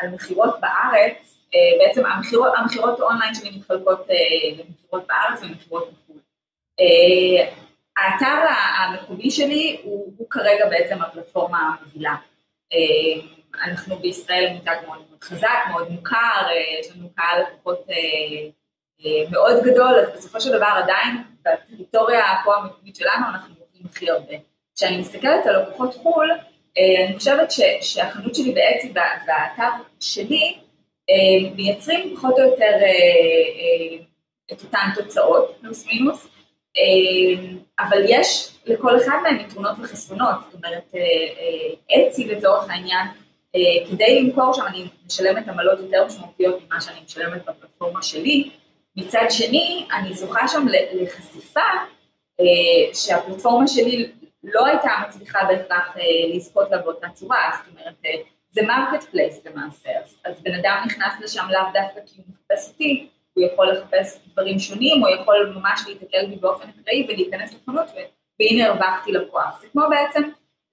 על 0.02 0.10
מכירות 0.10 0.56
בארץ, 0.60 1.38
אה, 1.56 1.60
בעצם 1.80 2.06
המכירות, 2.06 2.52
המכירות 2.58 3.02
אונליין 3.02 3.34
שלי 3.34 3.50
מתחלקות 3.58 4.08
אה, 4.10 4.16
למכירות 4.52 5.08
בארץ 5.08 5.42
ומכירות 5.44 5.92
בחו"ל. 5.92 6.18
אה, 6.80 7.48
האתר 7.98 8.46
המקומי 8.78 9.32
שלי 9.32 9.82
הוא, 9.84 10.14
הוא 10.18 10.30
כרגע 10.30 10.70
בעצם 10.70 11.02
הפלטפורמה 11.02 11.60
המובילה. 11.60 12.16
אה, 12.74 13.22
אנחנו 13.64 13.96
בישראל 13.96 14.54
מותג 14.54 14.76
מאוד 14.86 15.00
מאוד 15.10 15.24
חזק, 15.24 15.60
מאוד 15.72 15.92
מוכר, 15.92 16.46
אה, 16.48 16.80
יש 16.80 16.96
לנו 16.96 17.10
קהל 17.16 17.42
לקוחות 17.42 17.86
אה, 17.90 19.10
מאוד 19.32 19.64
גדול, 19.64 20.00
אז 20.00 20.10
בסופו 20.18 20.42
של 20.42 20.52
דבר 20.52 20.82
עדיין 20.84 21.24
בטריטוריה 21.42 22.24
פה 22.44 22.56
המקומית 22.56 22.96
שלנו 22.96 23.26
אנחנו 23.34 23.56
מוכרים 23.60 23.86
הכי 23.86 24.10
הרבה. 24.10 24.34
כשאני 24.76 24.98
מסתכלת 24.98 25.46
על 25.46 25.62
לקוחות 25.62 25.94
חו"ל, 25.94 26.32
אני 27.08 27.18
חושבת 27.18 27.52
ש, 27.52 27.62
שהחנות 27.82 28.36
שלי 28.36 28.52
בעצם 28.52 28.88
והאתר 29.28 29.70
שלי 30.00 30.60
מייצרים 31.56 32.16
פחות 32.16 32.34
או 32.40 32.44
יותר 32.44 32.72
את 34.52 34.64
אותן 34.64 34.88
תוצאות, 34.96 35.58
פלוס 35.62 35.88
מינוס, 35.88 36.28
אבל 37.80 38.01
יש 38.08 38.58
לכל 38.65 38.98
אחד 38.98 39.18
מהם 39.24 39.39
יתרונות 39.39 39.75
וחסרונות, 39.82 40.36
זאת 40.46 40.53
אומרת, 40.53 40.88
אצי 41.86 42.24
אה, 42.24 42.30
אה, 42.30 42.38
לצורך 42.38 42.70
העניין, 42.70 43.08
אה, 43.56 43.89
כדי 43.92 44.22
למכור 44.22 44.53
שם 44.53 44.63
אני 44.68 44.88
משלמת 45.06 45.48
עמלות 45.48 45.80
יותר 45.80 46.06
משמעותיות 46.06 46.60
ממה 46.65 46.82
שאני 46.82 47.00
משלמת 47.06 47.46
בפלטפורמה 47.46 48.03
שלי, 48.03 48.50
מצד 48.96 49.25
שני 49.30 49.88
אני 49.94 50.13
זוכה 50.13 50.48
שם 50.48 50.65
לחשיפה 50.94 51.62
שהפלטפורמה 52.94 53.68
שלי 53.68 54.12
לא 54.44 54.65
הייתה 54.65 54.89
מצליחה 55.08 55.39
בהכרח 55.48 55.96
לזכות 56.34 56.72
לה 56.72 56.77
באותה 56.77 57.08
צורה, 57.13 57.51
זאת 57.58 57.74
אומרת, 57.74 57.94
זה 58.51 58.62
marketplace 58.62 59.46
למעשה, 59.46 59.89
אז 60.25 60.42
בן 60.42 60.53
אדם 60.53 60.84
נכנס 60.86 61.13
לשם 61.22 61.46
לאו 61.50 61.62
דווקא 61.74 62.00
כי 62.06 62.15
הוא 62.18 62.25
מחפש 62.30 62.70
אותי, 62.70 63.08
הוא 63.34 63.46
יכול 63.46 63.72
לחפש 63.72 64.20
דברים 64.34 64.60
שונים, 64.60 65.02
הוא 65.02 65.10
יכול 65.10 65.54
ממש 65.56 65.82
להתקל 65.88 66.25
בי 66.25 66.36
באופן 66.36 66.68
אקראי 66.70 67.08
ולהיכנס 67.10 67.54
לחנות, 67.54 67.88
והנה 68.40 68.68
הרווחתי 68.68 69.12
לקוח. 69.12 69.62
זה 69.62 69.68
כמו 69.72 69.82
בעצם 69.90 70.24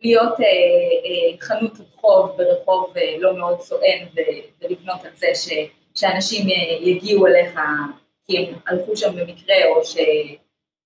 להיות 0.02 0.40
אה, 0.40 0.46
אה, 0.46 1.40
חנות 1.40 1.72
רחוב 1.80 2.36
ברחוב 2.36 2.96
אה, 2.96 3.14
לא 3.18 3.36
מאוד 3.36 3.60
סואן 3.60 4.06
ולבנות 4.60 5.04
על 5.04 5.10
זה 5.14 5.26
ש, 5.34 5.48
שאנשים 5.94 6.48
אה, 6.48 6.88
יגיעו 6.88 7.26
אליך 7.26 7.60
כי 8.26 8.38
הם 8.38 8.54
הלכו 8.66 8.96
שם 8.96 9.16
במקרה 9.16 9.56
או, 9.66 9.84
ש, 9.84 9.96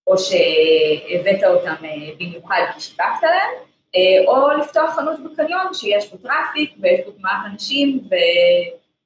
או 0.07 0.19
שהבאת 0.19 1.45
אותם 1.45 1.85
אה, 1.85 2.15
במיוחד 2.19 2.63
כי 2.75 2.81
שיווקת 2.81 3.23
להם, 3.23 3.55
אה, 3.97 4.25
או 4.27 4.51
לפתוח 4.61 4.95
חנות 4.95 5.21
בקניון 5.21 5.75
שיש 5.75 6.11
בו 6.11 6.17
traffic 6.17 6.75
ויש 6.81 7.01
בו 7.07 7.11
תנועת 7.11 7.37
אנשים 7.53 8.01
ו, 8.11 8.15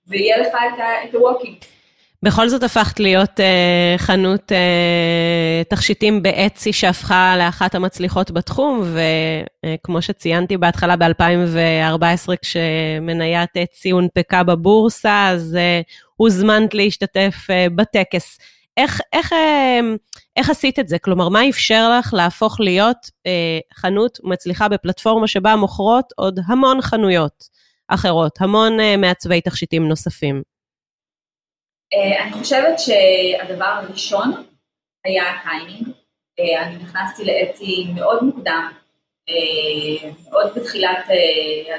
ויהיה 0.07 0.39
לך 0.39 0.49
את 0.49 0.81
ה 0.81 0.92
walk-in. 0.92 1.78
בכל 2.25 2.49
זאת 2.49 2.63
הפכת 2.63 3.01
להיות 3.01 3.41
uh, 3.41 3.99
חנות 3.99 4.53
uh, 4.53 5.69
תכשיטים 5.71 6.23
באצי 6.23 6.73
שהפכה 6.73 7.37
לאחת 7.39 7.75
המצליחות 7.75 8.31
בתחום, 8.31 8.83
וכמו 8.83 9.99
uh, 9.99 10.01
שציינתי 10.01 10.57
בהתחלה 10.57 10.97
ב-2014, 10.97 12.37
כשמניית 12.43 13.57
אצי 13.57 13.91
הונפקה 13.91 14.43
בבורסה, 14.43 15.29
אז 15.29 15.57
uh, 15.57 15.93
הוזמנת 16.17 16.75
להשתתף 16.75 17.35
uh, 17.47 17.75
בטקס. 17.75 18.39
איך, 18.77 19.01
איך, 19.13 19.33
uh, 19.33 19.37
איך 20.37 20.51
עשית 20.51 20.79
את 20.79 20.89
זה? 20.89 20.99
כלומר, 20.99 21.29
מה 21.29 21.49
אפשר 21.49 21.99
לך 21.99 22.15
להפוך 22.15 22.61
להיות 22.61 22.97
uh, 23.07 23.81
חנות 23.81 24.19
מצליחה 24.25 24.69
בפלטפורמה 24.69 25.27
שבה 25.27 25.57
מוכרות 25.57 26.13
עוד 26.17 26.41
המון 26.47 26.83
חנויות 26.83 27.45
אחרות, 27.89 28.33
המון 28.41 28.81
uh, 28.81 28.97
מעצבי 28.97 29.41
תכשיטים 29.41 29.89
נוספים? 29.89 30.58
אה, 31.95 32.23
אני 32.23 32.33
חושבת 32.33 32.79
שהדבר 32.79 33.65
הראשון 33.65 34.47
היה 35.05 35.23
הטיימינג. 35.31 35.89
אה, 36.41 36.63
אני 36.63 36.77
נכנסתי 36.77 37.25
לאצי 37.25 37.87
מאוד 37.95 38.25
מוקדם, 38.25 38.73
אה, 39.29 40.11
מאוד 40.31 40.55
בתחילת 40.55 41.07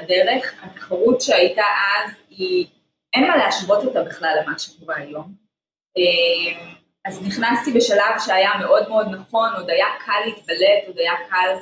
הדרך. 0.02 0.54
התחרות 0.62 1.20
שהייתה 1.20 1.62
אז 1.62 2.10
היא, 2.28 2.66
אין 3.14 3.26
מה 3.28 3.36
להשוות 3.36 3.84
אותה 3.84 4.02
בכלל 4.02 4.36
למה 4.42 4.58
שקורה 4.58 4.96
היום. 4.96 5.50
אז 7.04 7.26
נכנסתי 7.26 7.72
בשלב 7.72 8.14
שהיה 8.26 8.50
מאוד 8.60 8.88
מאוד 8.88 9.06
נכון, 9.08 9.50
עוד 9.56 9.70
היה 9.70 9.86
קל 10.06 10.26
להתבלט, 10.26 10.86
עוד 10.86 10.98
היה 10.98 11.12
קל 11.28 11.56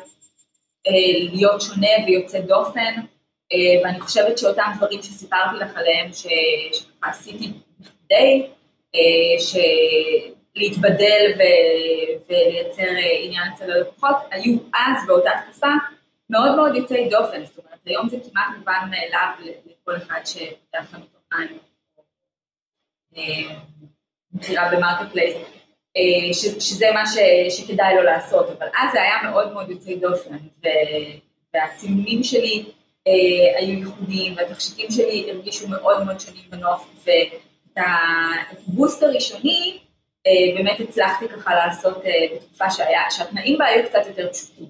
להיות 1.32 1.60
שונה 1.60 1.88
ויוצא 2.06 2.40
דופן, 2.40 2.94
ואני 3.84 4.00
חושבת 4.00 4.38
שאותם 4.38 4.72
דברים 4.76 5.02
שסיפרתי 5.02 5.56
לך 5.56 5.76
עליהם, 5.76 6.10
שעשיתי 6.12 7.52
כדי 8.08 8.46
אה, 8.94 9.60
להתבדל 10.54 11.32
ולייצר 12.28 12.82
אה, 12.82 13.18
עניין 13.22 13.42
אצל 13.54 13.70
הלקוחות, 13.70 14.16
היו 14.30 14.56
אז 14.74 15.06
באותה 15.06 15.30
תקופה 15.44 15.66
מאוד 16.30 16.56
מאוד 16.56 16.76
יוצאי 16.76 17.08
דופן, 17.08 17.44
זאת 17.44 17.58
אומרת 17.58 17.78
היום 17.86 18.08
זה 18.08 18.16
כמעט 18.30 18.46
מובן 18.58 18.90
מאליו 18.90 19.54
לכל 19.66 19.96
אחד 19.96 20.20
שפותח 20.24 20.94
אופניים 21.14 21.58
אה, 23.16 23.54
מכירה 24.32 24.70
ב 24.72 25.12
marketplace, 25.12 25.36
שזה 26.60 26.86
מה 26.94 27.06
ש, 27.06 27.16
שכדאי 27.56 27.94
לו 27.94 28.02
לעשות, 28.02 28.50
אבל 28.50 28.66
אז 28.66 28.92
זה 28.92 29.02
היה 29.02 29.30
מאוד 29.30 29.52
מאוד 29.52 29.70
יוצאי 29.70 29.96
דופן, 29.96 30.36
והעיצובים 31.54 32.22
שלי 32.22 32.64
היו 33.56 33.78
ייחודיים, 33.78 34.34
והתכשיטים 34.36 34.90
שלי 34.90 35.30
הרגישו 35.30 35.68
מאוד 35.68 36.04
מאוד 36.04 36.20
שונים 36.20 36.44
בנוף, 36.50 36.90
את 36.92 37.08
ה 37.78 37.99
boost 37.99 39.02
הראשוני 39.02 39.78
אה, 40.28 40.54
באמת 40.56 40.80
הצלחתי 40.80 41.28
ככה 41.28 41.54
לעשות 41.54 42.04
אה, 42.06 42.26
בתקופה 42.34 42.70
שהיה, 42.70 43.00
שהתנאים 43.10 43.58
בה 43.58 43.64
היו 43.64 43.88
קצת 43.88 44.06
יותר 44.06 44.32
פשוטים. 44.32 44.66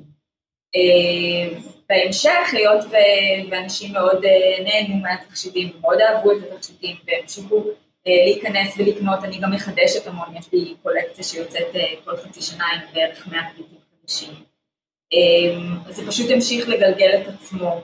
אה, 0.76 1.58
בהמשך, 1.88 2.52
היות 2.52 2.84
ואנשים 3.50 3.92
מאוד 3.92 4.24
נהנו 4.64 4.94
מהתחשיבים 4.94 5.70
ומאוד 5.76 6.00
אהבו 6.00 6.32
את 6.32 6.36
התחשיבים 6.52 6.96
והמשיכו 7.06 7.64
להיכנס 8.06 8.74
ולקנות, 8.78 9.24
אני 9.24 9.38
גם 9.38 9.50
מחדשת 9.50 10.06
המון, 10.06 10.36
יש 10.36 10.52
לי 10.52 10.74
קולקציה 10.82 11.24
שיוצאת 11.24 11.66
כל 12.04 12.16
חצי 12.16 12.42
שנה 12.42 12.64
עם 12.64 12.80
בערך 12.94 13.28
100 13.28 13.40
פריטים 13.54 13.78
חדשים. 14.02 14.34
זה 15.88 16.06
פשוט 16.06 16.30
המשיך 16.30 16.68
לגלגל 16.68 17.10
את 17.22 17.28
עצמו. 17.28 17.80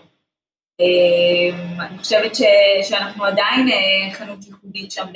אמ, 0.81 1.81
אני 1.81 1.99
חושבת 1.99 2.33
שאנחנו 2.83 3.25
עדיין 3.25 3.69
אה, 3.69 4.15
חנות 4.15 4.47
ייחודית 4.47 4.91
שם 4.91 5.07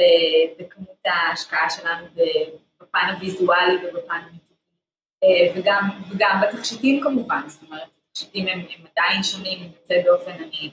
בכמות 0.58 1.06
ההשקעה 1.06 1.70
שלנו 1.70 2.06
בפן 2.80 3.06
הוויזואלי 3.14 3.76
ובפן 3.76 4.14
המיתוגי, 4.14 4.54
אה, 5.24 5.52
וגם, 6.14 6.40
בתכשיטים 6.42 7.00
כמובן, 7.00 7.40
זאת 7.46 7.62
אומרת, 7.62 7.88
התכשיטים 8.10 8.48
הם, 8.48 8.60
עדיין 8.96 9.22
שונים, 9.22 9.58
יוצא 9.62 9.94
דופן, 10.04 10.32
אני 10.32 10.70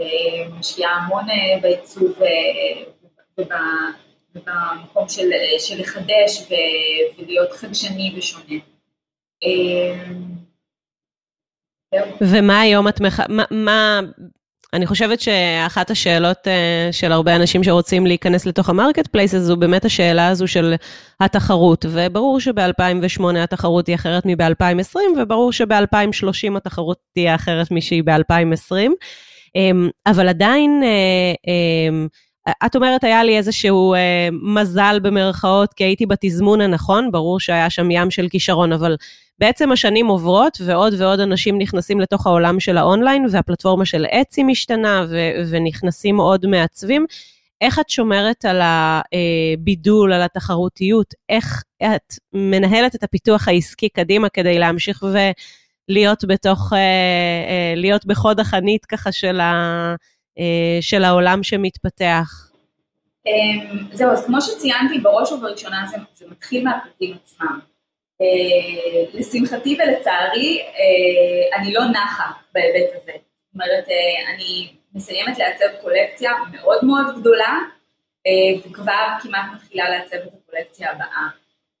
אה, 0.00 0.48
משקיעה 0.58 0.92
המון 0.92 1.24
בעיצוב 1.62 2.18
ובמקום 4.34 5.08
של, 5.08 5.30
של 5.58 5.80
לחדש 5.80 6.46
ולהיות 7.18 7.52
חדשני 7.52 8.14
ושונה. 8.16 8.54
אמ, 11.94 12.00
ומה 12.20 12.60
היום 12.60 12.88
את 12.88 13.00
מח... 13.00 13.20
מה, 13.28 13.44
מה... 13.50 14.00
אני 14.72 14.86
חושבת 14.86 15.20
שאחת 15.20 15.90
השאלות 15.90 16.38
אה, 16.46 16.92
של 16.92 17.12
הרבה 17.12 17.36
אנשים 17.36 17.64
שרוצים 17.64 18.06
להיכנס 18.06 18.46
לתוך 18.46 18.68
ה 18.68 19.06
marketplace 19.06 19.34
זו 19.34 19.56
באמת 19.56 19.84
השאלה 19.84 20.28
הזו 20.28 20.48
של 20.48 20.74
התחרות, 21.20 21.86
וברור 21.88 22.40
שב-2008 22.40 23.22
התחרות 23.38 23.86
היא 23.86 23.94
אחרת 23.94 24.22
מב-2020, 24.26 24.96
וברור 25.18 25.52
שב-2030 25.52 26.56
התחרות 26.56 26.98
תהיה 27.14 27.34
אחרת 27.34 27.70
משהיא 27.70 28.02
ב-2020, 28.04 28.72
um, 28.72 29.90
אבל 30.06 30.28
עדיין 30.28 30.82
uh, 30.82 31.36
um, 31.46 32.08
את 32.66 32.76
אומרת, 32.76 33.04
היה 33.04 33.24
לי 33.24 33.36
איזשהו 33.36 33.94
אה, 33.94 34.28
מזל 34.32 34.98
במרכאות, 35.02 35.72
כי 35.72 35.84
הייתי 35.84 36.06
בתזמון 36.06 36.60
הנכון, 36.60 37.12
ברור 37.12 37.40
שהיה 37.40 37.70
שם 37.70 37.90
ים 37.90 38.10
של 38.10 38.28
כישרון, 38.28 38.72
אבל 38.72 38.96
בעצם 39.38 39.72
השנים 39.72 40.06
עוברות, 40.06 40.58
ועוד 40.64 40.94
ועוד 40.98 41.20
אנשים 41.20 41.58
נכנסים 41.58 42.00
לתוך 42.00 42.26
העולם 42.26 42.60
של 42.60 42.76
האונליין, 42.78 43.26
והפלטפורמה 43.30 43.84
של 43.84 44.04
אצי 44.04 44.42
משתנה, 44.42 45.06
ו- 45.08 45.30
ונכנסים 45.50 46.16
עוד 46.16 46.46
מעצבים. 46.46 47.06
איך 47.60 47.78
את 47.78 47.90
שומרת 47.90 48.44
על 48.44 48.60
הבידול, 48.62 50.12
על 50.12 50.22
התחרותיות? 50.22 51.14
איך 51.28 51.62
את 51.82 52.14
מנהלת 52.32 52.94
את 52.94 53.02
הפיתוח 53.02 53.48
העסקי 53.48 53.88
קדימה 53.88 54.28
כדי 54.28 54.58
להמשיך 54.58 55.04
ולהיות 55.88 56.24
בתוך, 56.24 56.72
אה, 56.72 56.78
אה, 56.78 57.74
להיות 57.76 58.06
בחוד 58.06 58.40
החנית 58.40 58.84
ככה 58.84 59.12
של, 59.12 59.40
ה, 59.40 59.44
אה, 59.44 59.94
של 60.80 61.04
העולם 61.04 61.42
שמתפתח? 61.42 62.50
אמ, 63.26 63.86
זהו, 63.92 64.10
אז 64.10 64.26
כמו 64.26 64.40
שציינתי, 64.40 64.98
בראש 64.98 65.32
ובראשונה 65.32 65.86
זה, 65.90 65.96
זה 66.14 66.26
מתחיל 66.30 66.64
מהפרטים 66.64 67.16
עצמם. 67.22 67.60
לשמחתי 69.14 69.78
ולצערי, 69.78 70.62
אני 71.54 71.72
לא 71.72 71.84
נחה 71.84 72.30
בהיבט 72.54 72.90
הזה. 73.02 73.12
זאת 73.12 73.54
אומרת, 73.54 73.84
אני 74.34 74.72
מסיימת 74.94 75.38
לעצב 75.38 75.66
קולקציה 75.82 76.32
מאוד 76.52 76.84
מאוד 76.84 77.20
גדולה, 77.20 77.58
אה, 78.26 78.60
וכבר 78.70 79.08
כמעט 79.22 79.44
מתחילה 79.54 79.90
לעצב 79.90 80.16
את 80.16 80.32
הקולקציה 80.34 80.92
הבאה. 80.92 81.28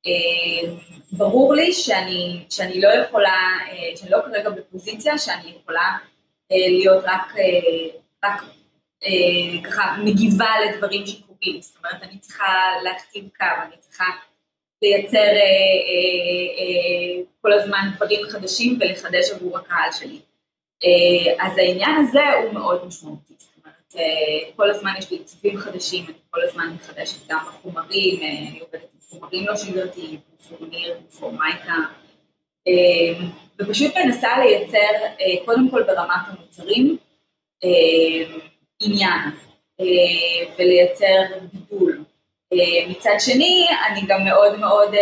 אה, 0.06 0.72
ברור 1.12 1.54
לי 1.54 1.72
שאני, 1.72 2.44
שאני 2.50 2.80
לא 2.80 2.88
יכולה, 2.88 3.38
אה, 3.70 3.96
שאני 3.96 4.10
לא 4.10 4.18
כרגע 4.26 4.50
בפוזיציה 4.50 5.18
שאני 5.18 5.54
יכולה 5.62 5.96
להיות 6.50 7.04
רק, 7.04 7.34
רק 8.24 8.42
ככה 9.64 9.96
מגיבה 10.04 10.50
לדברים 10.66 11.06
שקורים, 11.06 11.60
זאת 11.60 11.76
אומרת 11.76 12.02
אני 12.02 12.18
צריכה 12.18 12.54
להכתיב 12.84 13.24
קו, 13.38 13.44
אני 13.66 13.76
צריכה 13.78 14.04
לייצר 14.82 15.32
כל 17.40 17.52
הזמן 17.52 17.90
דברים 17.96 18.20
חדשים 18.30 18.78
ולחדש 18.80 19.30
עבור 19.30 19.58
הקהל 19.58 19.92
שלי. 19.92 20.20
אה, 20.84 21.46
אז 21.46 21.58
העניין 21.58 21.96
הזה 21.96 22.32
הוא 22.32 22.52
מאוד 22.52 22.86
משמעותי, 22.86 23.34
זאת 23.38 23.50
אומרת, 23.58 23.94
אה, 23.96 24.50
כל 24.56 24.70
הזמן 24.70 24.92
יש 24.98 25.10
לי 25.10 25.16
עיצובים 25.16 25.56
חדשים, 25.58 26.04
אני 26.04 26.14
כל 26.30 26.40
הזמן 26.42 26.74
מחדשת 26.74 27.28
גם 27.28 27.38
בחומרים, 27.46 28.22
אה, 28.22 28.28
אני 28.28 28.60
עובדת 28.60 28.88
עם 28.94 29.00
חומרים 29.00 29.46
לא 29.46 29.56
שגרתיים, 29.56 30.20
פורמיר, 30.48 30.96
פורמייקה, 31.20 31.74
ופשוט 33.58 33.96
מנסה 33.96 34.28
לייצר, 34.38 35.06
קודם 35.44 35.70
כל 35.70 35.82
ברמת 35.82 36.20
המוצרים, 36.26 36.96
עניין, 38.80 39.20
ולייצר 40.58 41.22
בידול. 41.52 42.04
מצד 42.88 43.14
שני, 43.18 43.66
אני 43.90 44.00
גם 44.08 44.24
מאוד 44.24 44.58
מאוד 44.58 44.94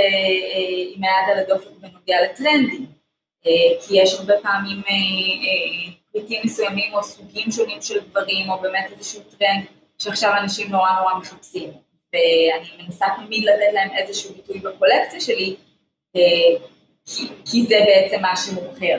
עם 0.94 1.04
היד 1.04 1.32
על 1.32 1.38
הדופק 1.38 1.70
בנוגע 1.80 2.16
לטרנדים. 2.22 2.98
אה, 3.46 3.80
כי 3.86 4.02
יש 4.02 4.14
הרבה 4.14 4.34
פעמים 4.42 4.82
אה, 4.88 4.94
אה, 4.94 5.92
פריטים 6.12 6.40
מסוימים 6.44 6.94
או 6.94 7.02
סוגים 7.02 7.52
שונים 7.52 7.82
של 7.82 8.00
דברים, 8.00 8.50
או 8.50 8.58
באמת 8.60 8.90
איזשהו 8.92 9.22
טרנד 9.22 9.64
שעכשיו 9.98 10.32
אנשים 10.42 10.70
נורא 10.70 10.90
נורא 11.00 11.14
מחפשים. 11.18 11.70
ואני 12.12 12.82
מנסה 12.82 13.06
תמיד 13.16 13.44
לתת 13.44 13.72
להם 13.72 13.88
איזשהו 13.96 14.34
ביטוי 14.34 14.58
בקולקציה 14.58 15.20
שלי, 15.20 15.56
כי, 17.06 17.28
כי 17.44 17.62
זה 17.62 17.78
בעצם 17.86 18.22
מה 18.22 18.36
שמוכר. 18.36 18.98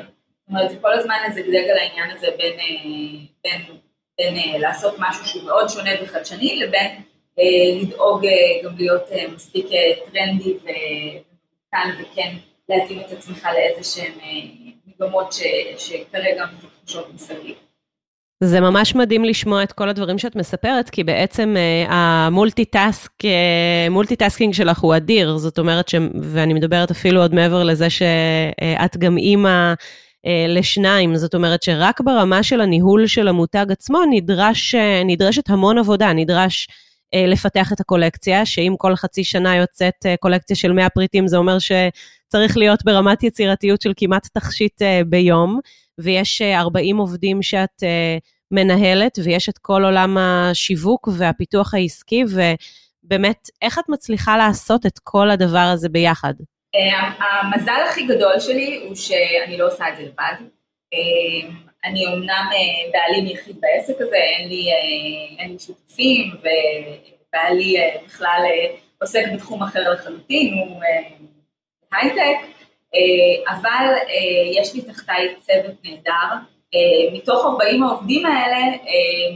אומרת, 0.49 0.69
זה 0.69 0.75
כל 0.81 0.93
הזמן 0.93 1.15
איזה 1.25 1.41
גדג 1.41 1.69
על 1.69 1.77
העניין 1.77 2.17
הזה 2.17 2.27
בין, 2.37 2.57
בין, 2.57 3.25
בין, 3.43 3.61
בין 4.17 4.61
לעשות 4.61 4.95
משהו 4.99 5.25
שהוא 5.25 5.43
מאוד 5.43 5.69
שונה 5.69 5.91
וחדשני, 6.03 6.55
לבין 6.55 7.01
לדאוג 7.81 8.25
גם 8.63 8.77
להיות 8.77 9.09
מספיק 9.35 9.65
טרנדי 10.05 10.53
וכאן 10.53 11.91
וכן 12.01 12.35
להתאים 12.69 12.99
את 12.99 13.11
עצמך 13.11 13.47
לאיזה 13.53 13.95
שהן 13.95 14.11
אה, 14.23 14.71
מגמות 14.87 15.33
שכרגע 15.77 16.45
מתרחשות 16.57 17.13
מסביב. 17.13 17.55
זה 18.43 18.61
ממש 18.61 18.95
מדהים 18.95 19.25
לשמוע 19.25 19.63
את 19.63 19.71
כל 19.71 19.89
הדברים 19.89 20.17
שאת 20.17 20.35
מספרת, 20.35 20.89
כי 20.89 21.03
בעצם 21.03 21.55
אה, 21.55 21.91
ה 21.91 22.02
multitask, 22.02 23.11
אה, 23.21 23.89
multitasking 23.89 24.53
שלך 24.53 24.79
הוא 24.79 24.95
אדיר, 24.95 25.37
זאת 25.37 25.59
אומרת, 25.59 25.87
ש, 25.87 25.95
ואני 26.21 26.53
מדברת 26.53 26.91
אפילו 26.91 27.21
עוד 27.21 27.33
מעבר 27.33 27.63
לזה 27.63 27.89
שאת 27.89 28.97
גם 28.97 29.17
אימא 29.17 29.73
לשניים, 30.47 31.15
זאת 31.15 31.35
אומרת 31.35 31.63
שרק 31.63 32.01
ברמה 32.01 32.43
של 32.43 32.61
הניהול 32.61 33.07
של 33.07 33.27
המותג 33.27 33.65
עצמו 33.69 33.99
נדרש, 34.09 34.75
אה, 34.75 34.77
נדרשת 35.05 35.49
המון 35.49 35.77
עבודה, 35.77 36.13
נדרש 36.13 36.67
uh, 37.15 37.27
לפתח 37.27 37.73
את 37.73 37.79
הקולקציה, 37.79 38.45
שאם 38.45 38.75
כל 38.77 38.95
חצי 38.95 39.23
שנה 39.23 39.55
יוצאת 39.55 40.05
קולקציה 40.19 40.55
של 40.55 40.71
100 40.71 40.89
פריטים, 40.89 41.27
זה 41.27 41.37
אומר 41.37 41.59
ש... 41.59 41.71
צריך 42.27 42.57
להיות 42.57 42.85
ברמת 42.85 43.23
יצירתיות 43.23 43.81
של 43.81 43.93
כמעט 43.97 44.27
תכשיט 44.33 44.81
ביום, 45.07 45.59
ויש 45.99 46.41
uh, 46.41 46.45
אה, 46.45 46.59
40 46.59 46.97
עובדים 46.97 47.41
שאת 47.41 47.83
מנהלת, 48.51 49.19
ויש 49.23 49.49
את 49.49 49.57
כל 49.57 49.85
עולם 49.85 50.17
השיווק 50.17 51.09
והפיתוח 51.17 51.73
העסקי, 51.73 52.23
ובאמת, 53.03 53.49
איך 53.61 53.79
את 53.79 53.83
מצליחה 53.89 54.37
לעשות 54.37 54.85
את 54.85 54.99
כל 55.03 55.29
הדבר 55.29 55.69
הזה 55.73 55.89
ביחד? 55.89 56.33
המזל 57.19 57.81
הכי 57.89 58.05
גדול 58.05 58.39
שלי 58.39 58.81
הוא 58.87 58.95
שאני 58.95 59.57
לא 59.57 59.67
עושה 59.67 59.89
את 59.89 59.97
זה 59.97 60.03
לבד. 60.03 60.33
אני 61.85 62.05
אמנם 62.07 62.45
בעלים 62.93 63.27
יחיד 63.27 63.61
בעסק 63.61 64.01
הזה, 64.01 64.15
אין 64.15 64.49
לי, 64.49 64.71
אין 65.39 65.51
לי 65.51 65.59
שותפים, 65.59 66.31
ובעלי 66.31 67.75
בכלל 68.05 68.41
עוסק 69.01 69.23
בתחום 69.33 69.63
אחר 69.63 69.91
לחלוטין, 69.91 70.53
הוא 70.53 70.81
הייטק, 71.91 72.37
אה, 72.95 73.53
אבל 73.53 73.93
אה, 74.09 74.61
יש 74.61 74.75
לי 74.75 74.81
תחתיי 74.81 75.35
צוות 75.39 75.75
נהדר. 75.83 76.35
אה, 76.75 77.13
מתוך 77.13 77.45
40 77.45 77.83
העובדים 77.83 78.25
האלה 78.25 78.57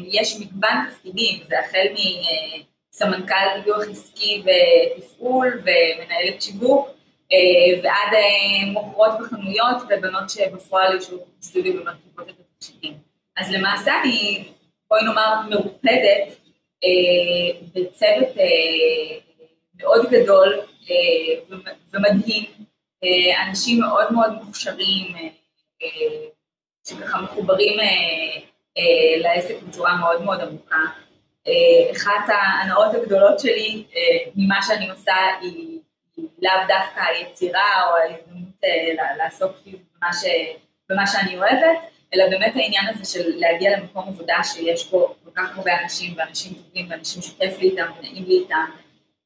יש 0.08 0.40
מגוון 0.40 0.90
תפקידים, 0.90 1.44
זה 1.48 1.60
החל 1.60 1.86
מסמנכ"ל 2.94 3.60
פיתוח 3.60 3.84
עסקי 3.92 4.44
ותפעול 4.44 5.62
ומנהלת 5.62 6.42
שיווק, 6.42 6.90
ועד 7.84 8.14
מוכרות 8.68 9.12
בחנויות 9.20 9.78
ובנות 9.90 10.30
שבפועל 10.30 10.94
יושבות 10.94 11.28
בסטודיו 11.40 11.82
ומרכיבות 11.82 12.30
את 12.30 12.36
התקשיבים. 12.40 12.94
אז 13.38 13.52
למעשה 13.52 14.02
אני, 14.02 14.44
בואי 14.90 15.04
נאמר, 15.04 15.36
מרופדת 15.50 16.38
בצוות 17.74 18.28
מאוד 19.80 20.06
גדול 20.10 20.60
אה, 20.90 21.58
ומדהים, 21.94 22.46
אה, 23.04 23.48
אנשים 23.48 23.80
מאוד 23.80 24.14
מאוד 24.14 24.32
מוכשרים, 24.32 25.16
אה, 25.84 25.90
שככה 26.88 27.22
מחוברים 27.22 27.80
לעסק 29.18 29.56
בצורה 29.68 29.96
מאוד 29.96 30.22
מאוד 30.22 30.40
עמוקה. 30.42 30.76
אחת 31.92 32.30
ההנאות 32.30 32.96
הגדולות 32.96 33.40
שלי 33.40 33.84
ממה 34.36 34.60
שאני 34.62 34.90
עושה 34.90 35.14
היא 35.42 35.73
לאו 36.18 36.52
דווקא 36.68 37.00
היצירה 37.00 37.90
או 37.90 37.96
ההזדמנות 37.98 38.64
לעסוק 39.18 39.52
במה, 39.66 40.14
ש, 40.14 40.26
במה 40.90 41.08
שאני 41.08 41.38
אוהבת, 41.38 41.78
אלא 42.14 42.30
באמת 42.30 42.56
העניין 42.56 42.86
הזה 42.88 43.14
של 43.14 43.32
להגיע 43.36 43.78
למקום 43.78 44.08
עבודה 44.08 44.36
שיש 44.44 44.92
בו 44.92 45.16
כל 45.24 45.32
כך 45.36 45.58
הרבה 45.58 45.72
אנשים 45.84 46.14
ואנשים 46.18 46.54
טובים 46.54 46.88
ואנשים 46.90 47.22
שכיף 47.22 47.60
לי 47.60 47.70
איתם 47.70 47.92
ונעים 48.00 48.26
לי 48.28 48.40
איתם, 48.40 48.66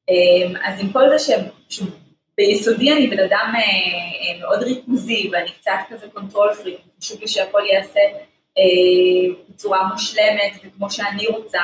אמ, 0.08 0.56
אז 0.64 0.80
עם 0.80 0.92
כל 0.92 1.18
זה 1.18 1.34
שביסודי 1.68 2.92
אני 2.92 3.06
בן 3.06 3.24
אדם 3.24 3.52
אה, 3.54 3.60
אה, 3.60 4.40
מאוד 4.40 4.62
ריכוזי 4.62 5.30
ואני 5.32 5.52
קצת 5.52 5.78
כזה 5.88 6.06
control 6.08 6.54
freak, 6.54 6.78
חשוב 6.98 7.20
לי 7.20 7.28
שהכל 7.28 7.62
ייעשה 7.70 8.00
אה, 8.58 9.34
בצורה 9.48 9.88
מושלמת 9.92 10.52
וכמו 10.64 10.90
שאני 10.90 11.26
רוצה. 11.26 11.60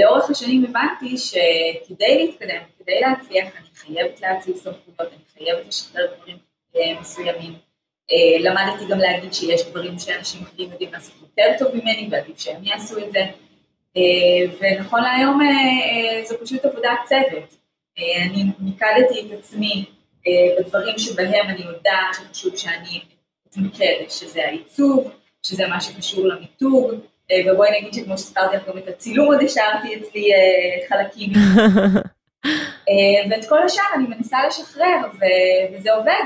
לאורך 0.00 0.30
השנים 0.30 0.64
הבנתי 0.64 1.18
שכדי 1.18 2.26
להתקדם, 2.26 2.62
כדי 2.78 3.00
להצליח, 3.00 3.48
אני 3.56 3.66
חייבת 3.74 4.20
להציל 4.20 4.56
סמכויות, 4.56 5.12
אני 5.12 5.24
חייבת 5.38 5.66
לשחרר 5.66 6.06
דברים 6.16 6.36
מסוימים. 7.00 7.52
למדתי 8.40 8.84
גם 8.88 8.98
להגיד 8.98 9.32
שיש 9.32 9.62
דברים 9.66 9.98
שאנשים 9.98 10.42
אחרים 10.42 10.72
יודעים 10.72 10.92
לעשות 10.92 11.14
יותר 11.22 11.44
טוב 11.58 11.74
ממני 11.76 12.08
ועדיף 12.10 12.38
שהם 12.38 12.64
יעשו 12.64 12.98
את 12.98 13.12
זה. 13.12 13.20
ונכון 14.60 15.00
להיום 15.02 15.40
זו 16.24 16.34
פשוט 16.40 16.64
עבודת 16.64 16.98
צוות. 17.08 17.58
אה, 17.98 18.22
אני 18.22 18.44
מיקדתי 18.58 19.20
את 19.26 19.38
עצמי 19.38 19.84
אה, 20.26 20.32
בדברים 20.58 20.98
שבהם 20.98 21.48
אני 21.48 21.60
יודעת 21.64 22.14
שחשוב 22.14 22.56
שאני 22.56 23.00
אתמקד, 23.48 24.04
שזה 24.08 24.44
העיצוב, 24.44 25.10
שזה 25.42 25.66
מה 25.68 25.80
שקשור 25.80 26.26
למיתוג, 26.26 26.90
אה, 26.90 26.98
ובואי 27.46 27.80
נגיד 27.80 27.94
שכמו 27.94 28.18
שסיפרתי 28.18 28.56
לך 28.56 28.68
גם 28.68 28.78
את 28.78 28.88
הצילום 28.88 29.26
עוד 29.26 29.42
השארתי 29.42 29.96
אצלי 29.96 30.30
חלקים. 30.88 31.32
ואת 33.30 33.48
כל 33.48 33.62
השאר 33.62 33.84
אני 33.94 34.04
מנסה 34.08 34.46
לשחרר, 34.46 34.96
וזה 35.72 35.92
עובד. 35.92 36.24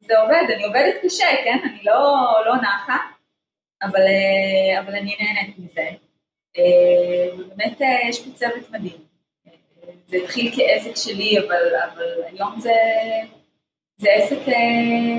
זה 0.00 0.20
עובד, 0.20 0.44
אני 0.54 0.64
עובדת 0.64 0.94
קשה, 1.02 1.26
כן? 1.44 1.58
אני 1.64 1.82
לא, 1.84 2.16
לא 2.46 2.56
נחה, 2.56 2.96
אבל, 3.82 4.02
אבל 4.80 4.94
אני 4.94 5.16
נהנית 5.20 5.58
מזה. 5.58 5.88
ובאמת 7.38 7.80
יש 8.08 8.24
פה 8.24 8.30
צוות 8.34 8.70
מדהים. 8.70 9.12
זה 10.06 10.16
התחיל 10.16 10.52
כעסק 10.56 10.96
שלי, 10.96 11.38
אבל, 11.38 11.76
אבל 11.92 12.22
היום 12.26 12.60
זה, 12.60 12.72
זה 13.96 14.10
עסק 14.10 14.38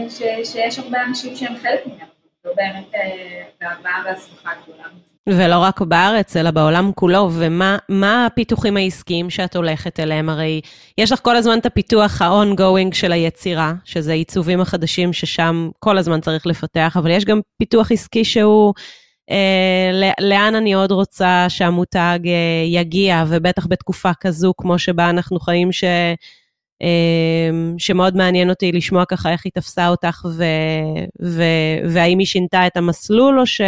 ש, 0.10 0.52
שיש 0.52 0.80
הרבה 0.80 1.04
אנשים 1.04 1.36
שהם 1.36 1.56
חלק 1.58 1.86
ממנו, 1.86 2.13
זה 2.44 2.50
באמת 2.56 2.92
גאווה 3.62 4.04
והצלחה 4.06 4.50
גדולה. 4.64 4.84
ולא 5.30 5.58
רק 5.58 5.82
בארץ, 5.82 6.38
אלא 6.38 6.52
בעולם 6.52 6.92
כולו, 6.96 7.30
ומה 7.32 8.26
הפיתוחים 8.26 8.78
העסקיים 8.78 9.30
שאת 9.30 9.56
הולכת 9.56 10.00
אליהם? 10.00 10.30
הרי 10.30 10.62
יש 10.98 11.12
לך 11.12 11.20
כל 11.24 11.36
הזמן 11.36 11.60
את 11.60 11.66
הפיתוח 11.66 12.22
ה-ongoing 12.22 12.96
של 12.96 13.12
היצירה, 13.12 13.74
שזה 13.84 14.14
עיצובים 14.14 14.62
החדשים 14.62 15.14
ששם 15.14 15.70
כל 15.80 15.98
הזמן 15.98 16.22
צריך 16.22 16.48
לפתח, 16.48 16.98
אבל 17.00 17.12
יש 17.12 17.26
גם 17.26 17.40
פיתוח 17.58 17.92
עסקי 17.92 18.26
שהוא, 18.26 18.74
אה, 19.30 20.12
לאן 20.20 20.56
אני 20.56 20.74
עוד 20.74 20.92
רוצה 20.92 21.46
שהמותג 21.50 22.20
אה, 22.26 22.66
יגיע, 22.68 23.24
ובטח 23.28 23.68
בתקופה 23.68 24.12
כזו, 24.20 24.54
כמו 24.58 24.80
שבה 24.80 25.10
אנחנו 25.10 25.40
חיים, 25.40 25.72
ש... 25.72 25.84
אה, 26.84 27.50
שמאוד 27.78 28.16
מעניין 28.16 28.50
אותי 28.50 28.72
לשמוע 28.72 29.06
ככה 29.06 29.32
איך 29.32 29.42
היא 29.46 29.52
תפסה 29.54 29.88
אותך, 29.88 30.26
ו... 30.38 30.44
ו... 31.24 31.44
והאם 31.94 32.20
היא 32.20 32.28
שינתה 32.28 32.68
את 32.68 32.78
המסלול, 32.78 33.40
או 33.40 33.46
ש... 33.46 33.62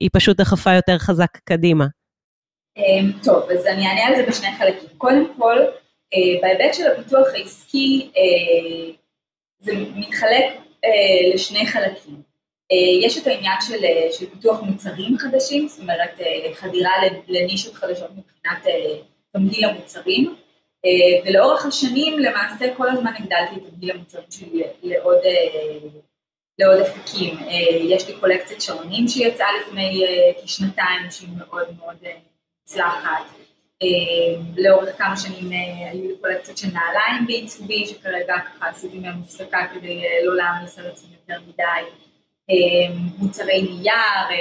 היא 0.00 0.10
פשוט 0.12 0.36
דחפה 0.36 0.72
יותר 0.72 0.98
חזק 0.98 1.38
קדימה. 1.44 1.86
אמ, 2.76 3.12
טוב, 3.24 3.50
אז 3.50 3.66
אני 3.66 3.86
אענה 3.86 4.06
על 4.06 4.16
זה 4.16 4.26
בשני 4.28 4.48
חלקים. 4.58 4.88
קודם 4.98 5.34
כל, 5.38 5.58
אה, 6.14 6.40
בהיבט 6.42 6.74
של 6.74 6.86
הפיתוח 6.86 7.26
העסקי, 7.34 8.10
אה, 8.16 8.92
זה 9.58 9.72
מתחלק 9.94 10.44
אה, 10.84 11.34
לשני 11.34 11.66
חלקים. 11.66 12.26
יש 13.02 13.18
את 13.18 13.26
העניין 13.26 13.56
של, 13.60 13.78
של 14.12 14.30
פיתוח 14.30 14.62
מוצרים 14.62 15.18
חדשים, 15.18 15.68
זאת 15.68 15.80
אומרת 15.80 16.20
חדירה 16.54 16.90
לנישות 17.28 17.74
חדשות 17.74 18.10
מבחינת 18.10 18.74
תמהיל 19.32 19.64
המוצרים, 19.64 20.34
ולאורך 21.26 21.66
השנים 21.66 22.18
למעשה 22.18 22.74
כל 22.76 22.88
הזמן 22.88 23.12
הגדלתי 23.18 23.54
את 23.56 23.74
תמהיל 23.74 23.90
המוצרים 23.90 24.26
שלי 24.30 24.62
לעוד 24.82 25.18
לעוד 26.58 26.78
אפיקים. 26.80 27.38
אה, 27.38 27.76
יש 27.80 28.08
לי 28.08 28.14
קולקציית 28.20 28.62
שעונים 28.62 29.08
שיצאה 29.08 29.46
לפני 29.60 30.04
אה, 30.04 30.32
כשנתיים, 30.44 31.10
שהיא 31.10 31.28
מאוד 31.38 31.66
מאוד 31.78 31.96
אה, 32.06 32.12
מוצלחת. 32.60 33.22
לאורך 34.56 34.98
כמה 34.98 35.16
שנים 35.16 35.50
היו 35.90 36.08
לי 36.08 36.14
קולקציות 36.20 36.58
של 36.58 36.66
נעליים 36.66 37.26
בעיצובי, 37.26 37.86
שכרגע 37.86 38.34
ככה 38.38 38.68
עשיתי 38.68 38.98
מהם 38.98 39.20
הפסקה 39.20 39.66
כדי 39.74 40.02
לא 40.24 40.36
להעמיס 40.36 40.78
על 40.78 40.86
עצמי 40.86 41.10
יותר 41.20 41.42
מדי. 41.48 41.90
מוצרי 43.18 43.62
נייר, 43.62 44.40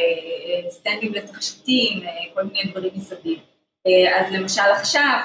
סטנדים 0.70 1.14
לתכשיטים, 1.14 2.04
כל 2.34 2.44
מיני 2.44 2.72
דברים 2.72 2.92
מסביב. 2.96 3.40
אז 3.86 4.32
למשל 4.32 4.62
עכשיו, 4.62 5.20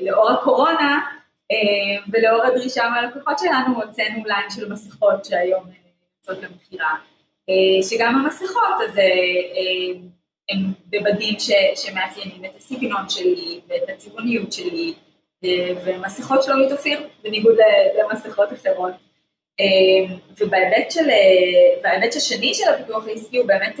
לאור 0.00 0.30
הקורונה 0.30 1.00
ולאור 2.12 2.44
הדרישה 2.44 2.88
מהלקוחות 2.88 3.38
שלנו, 3.38 3.82
הוצאנו 3.82 4.24
ליין 4.24 4.50
של 4.50 4.72
מסכות 4.72 5.24
שהיום 5.24 5.64
יוצאות 6.18 6.44
למכירה, 6.44 6.94
אה, 7.48 7.82
שגם 7.82 8.14
המסכות 8.14 8.74
אז 8.84 8.98
אה, 8.98 9.04
אה, 9.04 10.00
הם 10.48 10.72
בבדים 10.90 11.34
שמאפיינים 11.74 12.44
את 12.44 12.56
הסגנון 12.56 13.08
שלי 13.08 13.60
ואת 13.68 13.88
הצבעוניות 13.88 14.52
שלי, 14.52 14.94
ומסכות 15.84 16.42
שלא 16.42 16.66
מתאפיר 16.66 17.08
בניגוד 17.22 17.56
למסכות 17.98 18.52
אחרות. 18.52 18.92
ובהיבט 20.38 20.90
של, 20.90 21.08
בהיבט 21.82 22.16
השני 22.16 22.54
של 22.54 22.64
הפיתוח 22.68 23.06
העסקי 23.06 23.36
הוא 23.36 23.46
באמת 23.46 23.78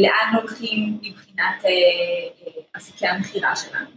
לאן 0.00 0.34
הולכים 0.40 0.98
מבחינת 1.02 1.62
אפיקי 2.76 3.06
המכירה 3.06 3.56
שלנו, 3.56 3.90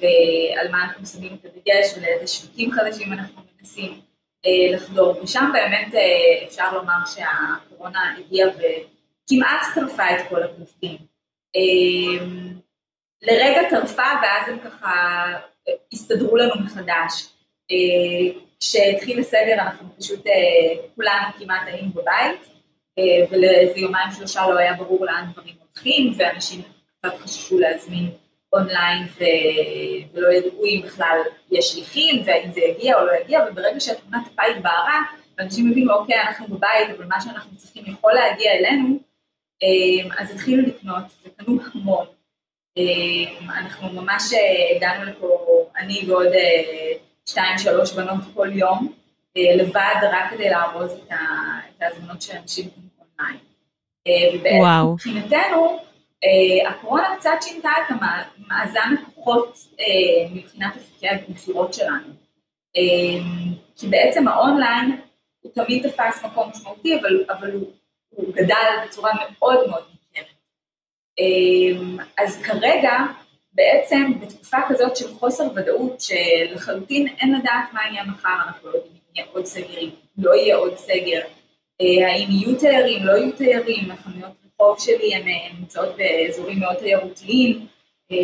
ועל 0.00 0.70
מה 0.70 0.84
אנחנו 0.84 1.06
שמים 1.06 1.34
את 1.40 1.44
הדגש 1.44 1.96
ולאיזה 1.96 2.26
שווקים 2.26 2.72
חדשים 2.72 3.12
אנחנו 3.12 3.42
מנסים. 3.58 4.00
אה, 4.46 4.76
לחדור, 4.76 5.20
ושם 5.22 5.50
באמת 5.52 5.94
אה, 5.94 6.46
אפשר 6.46 6.72
לומר 6.72 6.98
שהקורונה 7.06 8.14
הגיעה 8.18 8.48
וכמעט 8.48 9.66
טרפה 9.74 10.10
את 10.10 10.28
כל 10.28 10.42
הקלפים. 10.42 10.96
אה, 11.56 12.26
לרגע 13.22 13.70
טרפה 13.70 14.02
ואז 14.22 14.48
הם 14.48 14.58
ככה 14.58 15.24
הסתדרו 15.92 16.36
לנו 16.36 16.54
מחדש. 16.64 17.26
כשהתחיל 18.60 19.20
הסגר 19.20 19.54
אנחנו 19.54 19.88
פשוט 19.98 20.26
כולנו 20.94 21.26
כמעט 21.38 21.62
היינו 21.66 21.90
בבית, 21.90 22.48
ולאיזה 23.30 23.80
יומיים 23.80 24.10
שלושה 24.16 24.46
לא 24.46 24.58
היה 24.58 24.74
ברור 24.74 25.04
לאן 25.04 25.24
דברים 25.32 25.54
הולכים, 25.58 26.12
ואנשים 26.16 26.62
קצת 27.00 27.18
חששו 27.18 27.58
להזמין 27.58 28.10
אונליין 28.52 29.06
ו... 29.18 29.24
ולא 30.14 30.28
ידעו 30.32 30.64
אם 30.64 30.80
בכלל 30.84 31.18
יש 31.50 31.72
שליחים 31.72 32.22
והאם 32.26 32.52
זה 32.52 32.60
יגיע 32.60 33.00
או 33.00 33.06
לא 33.06 33.12
יגיע, 33.24 33.40
וברגע 33.50 33.80
שהתמונת 33.80 34.26
הבית 34.32 34.62
בערה, 34.62 35.00
ואנשים 35.38 35.70
הבינו, 35.70 35.94
אוקיי, 35.94 36.20
אנחנו 36.20 36.46
בבית, 36.46 36.90
אבל 36.96 37.04
מה 37.04 37.20
שאנחנו 37.20 37.56
צריכים 37.56 37.84
יכול 37.86 38.12
להגיע 38.12 38.52
אלינו, 38.52 38.98
אמ, 39.62 40.08
אז 40.18 40.30
התחילו 40.30 40.62
לקנות 40.62 41.04
וקנו 41.24 41.58
המון. 41.74 42.06
אמ, 42.76 43.50
אנחנו 43.50 43.92
ממש 43.92 44.32
אה, 44.32 44.76
הגענו 44.76 45.04
לפה, 45.04 45.66
אני 45.76 46.04
ועוד 46.08 46.26
אה, 46.26 46.92
שתיים, 47.26 47.58
שלוש 47.58 47.92
בנות 47.92 48.24
כל 48.34 48.48
יום, 48.52 48.92
אה, 49.36 49.56
לבד, 49.56 49.94
רק 50.12 50.30
כדי 50.30 50.50
לארוז 50.50 50.92
את 50.92 51.12
ההזמנות 51.80 52.22
של 52.22 52.36
אנשים 52.36 52.68
אונליין. 53.00 53.38
ובעצם 54.34 54.92
מבחינתנו, 54.92 55.78
הקורונה 56.68 57.16
קצת 57.18 57.30
שינתה 57.40 57.70
את 57.70 57.94
המאזן 57.94 58.94
הכוחות 59.02 59.58
אה, 59.80 59.84
מבחינת 60.34 60.76
אפיקי 60.76 61.08
המכירות 61.08 61.74
שלנו. 61.74 62.08
אה, 62.76 63.22
כי 63.76 63.86
בעצם 63.88 64.28
האונליין 64.28 65.00
הוא 65.40 65.52
תמיד 65.54 65.88
תפס 65.88 66.24
מקום 66.24 66.50
משמעותי, 66.50 67.00
אבל, 67.00 67.24
אבל 67.30 67.52
הוא, 67.52 67.66
הוא 68.08 68.34
גדל 68.34 68.86
בצורה 68.86 69.12
מאוד 69.38 69.68
מאוד 69.68 69.82
ניכרת. 69.90 70.34
אז 72.18 72.42
כרגע, 72.42 72.92
בעצם 73.52 74.12
בתקופה 74.20 74.56
כזאת 74.68 74.96
של 74.96 75.14
חוסר 75.14 75.44
ודאות, 75.56 76.00
שלחלוטין 76.00 77.08
אין 77.20 77.34
לדעת 77.34 77.72
מה 77.72 77.80
יהיה 77.90 78.04
מחר, 78.04 78.36
אנחנו 78.46 78.68
לא 78.68 78.74
יודעים 78.74 78.94
אם 78.94 79.16
יהיה 79.16 79.26
עוד 79.32 79.44
סגרים, 79.44 79.90
לא 80.18 80.34
יהיה 80.34 80.56
עוד 80.56 80.76
סגר, 80.76 81.20
האם 81.80 82.28
יהיו 82.30 82.58
תיירים, 82.58 83.06
לא 83.06 83.12
יהיו 83.12 83.32
תיירים, 83.32 83.90
החנויות 83.90 84.39
הרחוב 84.60 84.80
שלי 84.80 85.14
הן 85.14 85.28
נמצאות 85.58 85.96
באזורים 85.96 86.60
מאוד 86.60 86.74
תיירותיים, 86.74 87.66
אה, 88.12 88.16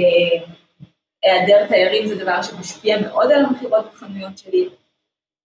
היעדר 1.22 1.66
תיירים 1.66 2.06
זה 2.06 2.14
דבר 2.14 2.42
שמשפיע 2.42 3.00
מאוד 3.00 3.32
על 3.32 3.44
המכירות 3.44 3.86
בחנויות 3.92 4.38
שלי, 4.38 4.68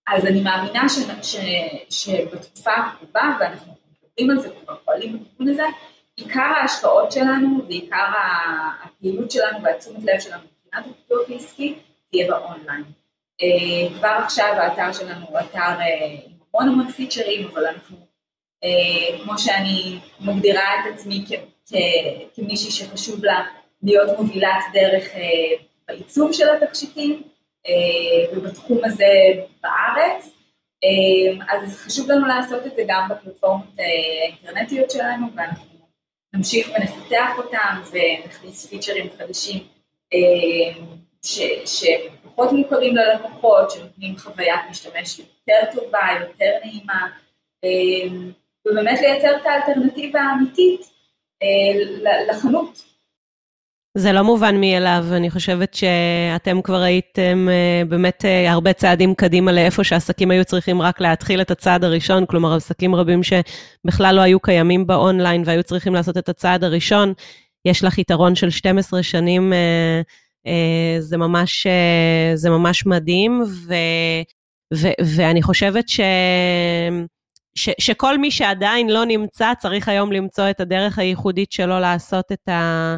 אז 0.08 0.26
אני 0.26 0.40
מאמינה 0.40 0.88
ש, 0.88 0.98
ש, 1.22 1.36
שבתקופה 1.90 2.72
הקרובה, 2.72 3.36
ואנחנו 3.40 3.72
מדברים 3.72 4.30
על 4.30 4.40
זה, 4.40 4.48
כבר 4.64 4.76
פועלים 4.84 5.18
בכיוון 5.18 5.48
הזה, 5.48 5.64
עיקר 6.16 6.40
ההשקעות 6.40 7.12
שלנו 7.12 7.64
ועיקר 7.68 8.06
הפעילות 8.84 9.30
שלנו 9.30 9.62
והתשומת 9.62 10.04
לב 10.04 10.20
שלנו 10.20 10.42
מבחינת 10.42 10.86
הפיתוח 10.86 11.30
העסקי 11.30 11.74
תהיה 12.10 12.26
באונליין. 12.28 12.84
אה, 13.42 13.98
כבר 13.98 14.08
עכשיו 14.08 14.54
האתר 14.56 14.92
שלנו 14.92 15.26
הוא 15.28 15.38
אתר 15.38 15.58
אה, 15.58 16.16
עם 16.26 16.32
המון 16.54 16.68
המון 16.68 16.92
פיצ'רים, 16.92 17.48
אבל 17.48 17.66
אנחנו 17.66 17.96
אה, 17.96 18.11
כמו 19.24 19.38
שאני 19.38 19.98
מגדירה 20.20 20.62
את 20.74 20.94
עצמי 20.94 21.24
כמישהי 22.34 22.70
שחשוב 22.70 23.24
לה 23.24 23.44
להיות 23.82 24.18
מובילת 24.18 24.64
דרך 24.72 25.14
אה, 25.14 25.22
בעיצוב 25.88 26.32
של 26.32 26.44
התכשיטים 26.50 27.22
אה, 27.66 27.72
ובתחום 28.36 28.78
הזה 28.84 29.12
בארץ, 29.62 30.28
אז 31.48 31.76
חשוב 31.76 32.10
לנו 32.10 32.26
לעשות 32.26 32.66
את 32.66 32.76
זה 32.76 32.82
גם 32.86 33.08
בפלטפורמות 33.08 33.78
האינטרנטיות 33.78 34.90
שלנו 34.90 35.26
ואנחנו 35.36 35.64
נמשיך 36.34 36.68
ונפתח 36.68 37.38
אותם 37.38 37.82
ונכניס 37.90 38.66
פיצ'רים 38.66 39.06
חדשים 39.18 39.58
שפחות 41.66 42.52
מוכרים 42.52 42.96
ללקוחות, 42.96 43.70
שנותנים 43.70 44.18
חוויית 44.18 44.60
משתמש 44.70 45.18
יותר 45.18 45.80
טובה, 45.80 46.08
יותר 46.20 46.50
נעימה. 46.64 47.08
ובאמת 48.66 49.00
לייצר 49.00 49.36
את 49.36 49.46
האלטרנטיבה 49.46 50.20
האמיתית 50.20 50.80
אה, 51.42 52.28
לחנות. 52.30 52.82
זה 53.98 54.12
לא 54.12 54.22
מובן 54.22 54.60
מאליו, 54.60 55.04
אני 55.12 55.30
חושבת 55.30 55.74
שאתם 55.74 56.62
כבר 56.62 56.82
הייתם 56.82 57.48
אה, 57.50 57.82
באמת 57.88 58.24
אה, 58.24 58.52
הרבה 58.52 58.72
צעדים 58.72 59.14
קדימה 59.14 59.52
לאיפה 59.52 59.84
שעסקים 59.84 60.30
היו 60.30 60.44
צריכים 60.44 60.82
רק 60.82 61.00
להתחיל 61.00 61.40
את 61.40 61.50
הצעד 61.50 61.84
הראשון, 61.84 62.26
כלומר 62.26 62.54
עסקים 62.54 62.94
רבים 62.94 63.20
שבכלל 63.22 64.14
לא 64.14 64.20
היו 64.20 64.40
קיימים 64.40 64.86
באונליין 64.86 65.42
והיו 65.46 65.62
צריכים 65.62 65.94
לעשות 65.94 66.18
את 66.18 66.28
הצעד 66.28 66.64
הראשון. 66.64 67.12
יש 67.64 67.84
לך 67.84 67.98
יתרון 67.98 68.34
של 68.34 68.50
12 68.50 69.02
שנים, 69.02 69.52
זה 70.98 71.16
ממש, 71.16 71.66
זה 72.34 72.50
ממש 72.50 72.86
מדהים, 72.86 73.42
ו, 73.42 73.74
ו, 74.74 74.88
ואני 75.16 75.42
חושבת 75.42 75.88
ש... 75.88 76.00
ש, 77.54 77.68
שכל 77.80 78.18
מי 78.18 78.30
שעדיין 78.30 78.90
לא 78.90 79.04
נמצא 79.04 79.52
צריך 79.58 79.88
היום 79.88 80.12
למצוא 80.12 80.50
את 80.50 80.60
הדרך 80.60 80.98
הייחודית 80.98 81.52
שלו 81.52 81.80
לעשות 81.80 82.32
את, 82.32 82.48
ה, 82.48 82.96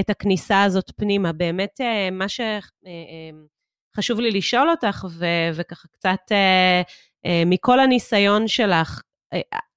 את 0.00 0.10
הכניסה 0.10 0.62
הזאת 0.62 0.90
פנימה. 0.96 1.32
באמת, 1.32 1.80
אה, 1.80 2.08
מה 2.10 2.26
שחשוב 2.28 4.20
לי 4.20 4.30
לשאול 4.30 4.70
אותך, 4.70 5.04
ו, 5.10 5.26
וככה 5.54 5.88
קצת 5.88 6.32
מכל 7.46 7.80
הניסיון 7.80 8.48
שלך, 8.48 9.00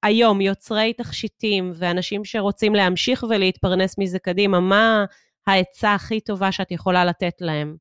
היום 0.04 0.42
יוצרי 0.42 0.94
תכשיטים 0.94 1.72
ואנשים 1.76 2.26
שרוצים 2.26 2.76
להמשיך 2.76 3.24
ולהתפרנס 3.30 3.98
מזה 3.98 4.20
קדימה, 4.20 4.60
מה 4.60 5.06
העצה 5.48 5.94
הכי 5.94 6.20
טובה 6.20 6.52
שאת 6.52 6.72
יכולה 6.72 7.06
לתת 7.06 7.34
להם? 7.42 7.76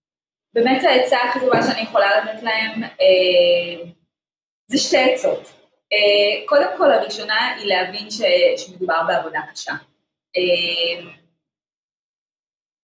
באמת 0.55 0.83
העצה 0.85 1.17
הכי 1.29 1.41
טובה 1.41 1.63
שאני 1.63 1.81
יכולה 1.83 2.07
לתת 2.19 2.43
להם 2.43 2.83
אה, 2.83 3.91
זה 4.67 4.79
שתי 4.79 4.99
עצות. 4.99 5.64
אה, 5.95 6.47
קודם 6.47 6.69
כל 6.79 6.93
הראשונה 6.93 7.55
היא 7.57 7.67
להבין 7.67 8.11
ש, 8.11 8.21
שמדובר 8.57 9.03
בעבודה 9.07 9.41
קשה. 9.53 9.73
אה, 10.37 11.11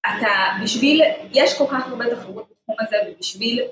אתה 0.07 0.29
בשביל, 0.65 1.03
יש 1.33 1.59
כל 1.59 1.65
כך 1.71 1.89
הרבה 1.89 2.15
תחרות 2.15 2.51
בתחום 2.51 2.77
הזה 2.81 2.97
ובשביל 3.09 3.63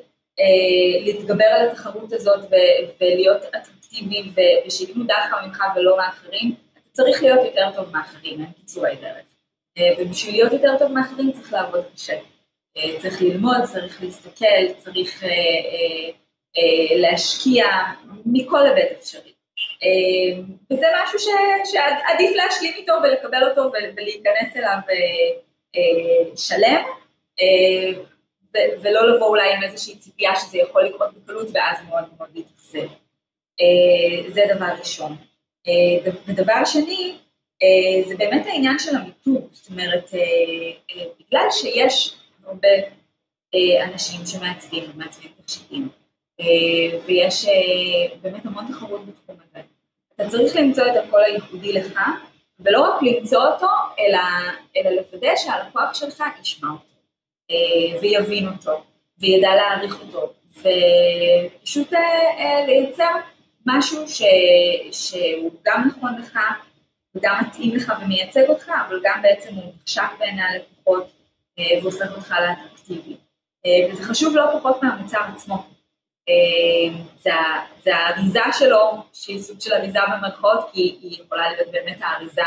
אה, 0.40 1.04
להתגבר 1.04 1.44
על 1.44 1.68
התחרות 1.68 2.12
הזאת 2.12 2.40
ו- 2.50 2.90
ולהיות 3.00 3.42
אטרקטיבי 3.42 4.32
ושילמו 4.66 5.04
דווקא 5.04 5.46
ממך 5.46 5.62
ולא 5.76 5.96
מאחרים, 5.96 6.54
אתה 6.72 6.88
צריך 6.92 7.22
להיות 7.22 7.44
יותר 7.44 7.70
טוב 7.74 7.92
מאחרים, 7.92 8.40
אין 8.40 8.52
קיצורי 8.52 8.96
דרך. 8.96 9.24
ובשביל 9.98 10.34
להיות 10.34 10.52
יותר 10.52 10.78
טוב 10.78 10.92
מאחרים 10.92 11.32
צריך 11.32 11.52
לעבוד 11.52 11.84
קשה. 11.94 12.18
צריך 12.98 13.22
ללמוד, 13.22 13.64
צריך 13.64 14.02
להסתכל, 14.02 14.72
צריך 14.78 15.24
אה, 15.24 16.10
להשקיע 16.96 17.64
מכל 18.26 18.66
היבט 18.66 18.92
אפשרי. 18.98 19.32
אה, 19.82 20.42
וזה 20.72 20.86
משהו 21.02 21.18
ש, 21.18 21.26
שעדיף 21.64 22.36
להשלים 22.36 22.72
איתו 22.76 22.92
ולקבל 23.02 23.48
אותו 23.48 23.70
ולהיכנס 23.96 24.56
אליו 24.56 24.78
אה, 24.90 24.94
אה, 25.76 26.36
שלם. 26.36 26.82
אה, 27.40 28.02
ולא 28.82 29.14
לבוא 29.14 29.26
אולי 29.26 29.54
עם 29.54 29.62
איזושהי 29.62 29.96
ציפייה 29.96 30.36
שזה 30.36 30.58
יכול 30.58 30.84
לקרות 30.84 31.14
בקלות 31.14 31.48
ואז 31.52 31.76
מאוד 31.88 32.04
מאוד 32.16 32.28
להתאכזב. 32.34 32.88
אה, 33.60 34.30
זה 34.32 34.42
דבר 34.54 34.74
ראשון. 34.78 35.16
אה, 35.68 36.12
ודבר 36.26 36.64
שני, 36.64 37.18
אה, 37.62 38.08
זה 38.08 38.16
באמת 38.16 38.46
העניין 38.46 38.78
של 38.78 38.96
המיתוג, 38.96 39.48
זאת 39.52 39.70
אומרת, 39.70 40.10
בגלל 41.20 41.46
שיש 41.50 42.14
הרבה 42.46 42.68
אנשים 43.84 44.20
שמעצבים 44.26 44.84
ומעצבים 44.94 45.30
תכשיטים, 45.42 45.88
ויש 47.06 47.46
באמת 48.22 48.46
המון 48.46 48.66
תחרות 48.72 49.06
בתחום 49.06 49.36
הזה, 49.48 49.60
אתה 50.14 50.28
צריך 50.28 50.56
למצוא 50.56 50.84
את 50.86 51.04
הקול 51.04 51.24
הייחודי 51.24 51.72
לך, 51.72 52.00
ולא 52.60 52.80
רק 52.80 53.02
למצוא 53.02 53.46
אותו, 53.46 53.66
אלא, 53.98 54.20
אלא 54.76 54.90
לוודא 54.90 55.36
שהלקוח 55.36 55.94
שלך 55.94 56.22
ישמע 56.40 56.68
אותו. 56.70 56.88
אה, 57.50 58.00
ויבין 58.00 58.48
אותו, 58.48 58.82
וידע 59.18 59.48
להעריך 59.54 60.00
אותו, 60.00 60.32
ופשוט 60.58 61.92
אה, 61.92 62.00
אה, 62.38 62.66
לייצר 62.66 63.14
משהו 63.66 64.08
ש, 64.08 64.22
שהוא 64.92 65.50
גם 65.64 65.88
נכון 65.88 66.18
לך, 66.18 66.38
וגם 67.14 67.40
מתאים 67.40 67.76
לך 67.76 67.92
ומייצג 68.02 68.48
אותך, 68.48 68.70
אבל 68.88 69.00
גם 69.02 69.22
בעצם 69.22 69.54
הוא 69.54 69.72
נחשק 69.82 70.08
בעיני 70.18 70.42
הלקוחות 70.42 71.12
והופך 71.82 72.16
אותך 72.16 72.34
לאטרקטיבי. 72.40 73.16
וזה 73.92 74.04
חשוב 74.04 74.36
לא 74.36 74.44
פחות 74.58 74.82
מהמוצר 74.82 75.20
עצמו. 75.34 75.77
זה, 77.22 77.30
זה 77.84 77.96
האריזה 77.96 78.40
שלו, 78.52 79.02
שהיא 79.12 79.40
סוג 79.40 79.60
של 79.60 79.72
אריזה 79.72 79.98
במרכאות, 80.12 80.70
כי 80.72 80.80
היא 81.02 81.22
יכולה 81.24 81.50
להיות 81.52 81.68
באמת 81.72 81.98
האריזה 82.00 82.42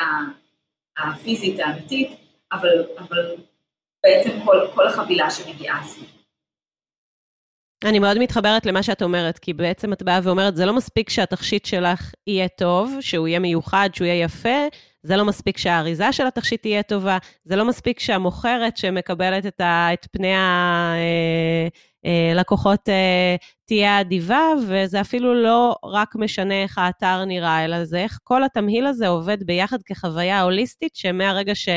הפיזית 0.97 1.59
האמיתית, 1.59 2.11
אבל, 2.51 2.85
אבל 2.97 3.35
בעצם 4.03 4.29
כל, 4.45 4.67
כל 4.75 4.87
החבילה 4.87 5.31
שמגיעה 5.31 5.83
סביב. 5.83 6.09
אני 7.85 7.99
מאוד 7.99 8.19
מתחברת 8.19 8.65
למה 8.65 8.83
שאת 8.83 9.01
אומרת, 9.01 9.39
כי 9.39 9.53
בעצם 9.53 9.93
את 9.93 10.03
באה 10.03 10.19
ואומרת, 10.23 10.55
זה 10.55 10.65
לא 10.65 10.73
מספיק 10.73 11.09
שהתכשיט 11.09 11.65
שלך 11.65 12.11
יהיה 12.27 12.47
טוב, 12.47 12.97
שהוא 12.99 13.27
יהיה 13.27 13.39
מיוחד, 13.39 13.89
שהוא 13.93 14.05
יהיה 14.05 14.23
יפה, 14.23 14.67
זה 15.03 15.17
לא 15.17 15.25
מספיק 15.25 15.57
שהאריזה 15.57 16.11
של 16.11 16.27
התכשיט 16.27 16.61
תהיה 16.61 16.83
טובה, 16.83 17.17
זה 17.43 17.55
לא 17.55 17.65
מספיק 17.65 17.99
שהמוכרת 17.99 18.77
שמקבלת 18.77 19.45
את, 19.45 19.61
ה, 19.61 19.93
את 19.93 20.07
פני 20.11 20.33
הלקוחות 22.03 22.89
אה, 22.89 22.93
אה, 22.93 23.35
תהיה 23.65 24.01
אדיבה, 24.01 24.47
וזה 24.67 25.01
אפילו 25.01 25.43
לא 25.43 25.75
רק 25.83 26.15
משנה 26.15 26.63
איך 26.63 26.77
האתר 26.77 27.25
נראה, 27.25 27.65
אלא 27.65 27.85
זה 27.85 27.97
איך 27.97 28.19
כל 28.23 28.43
התמהיל 28.43 28.87
הזה 28.87 29.07
עובד 29.07 29.43
ביחד 29.43 29.81
כחוויה 29.85 30.41
הוליסטית, 30.41 30.95
שמהרגע 30.95 31.55
ש... 31.55 31.69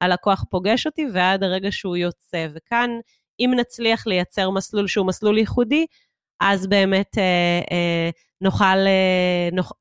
הלקוח 0.00 0.44
פוגש 0.50 0.86
אותי 0.86 1.06
ועד 1.12 1.42
הרגע 1.42 1.68
שהוא 1.72 1.96
יוצא. 1.96 2.46
וכאן, 2.54 2.90
אם 3.40 3.52
נצליח 3.56 4.06
לייצר 4.06 4.50
מסלול 4.50 4.86
שהוא 4.86 5.06
מסלול 5.06 5.38
ייחודי, 5.38 5.86
אז 6.40 6.66
באמת 6.66 7.18
אה, 7.18 7.60
אה, 7.72 8.10
נוכל, 8.40 8.64
אה, 8.64 9.48
נוכ... 9.52 9.72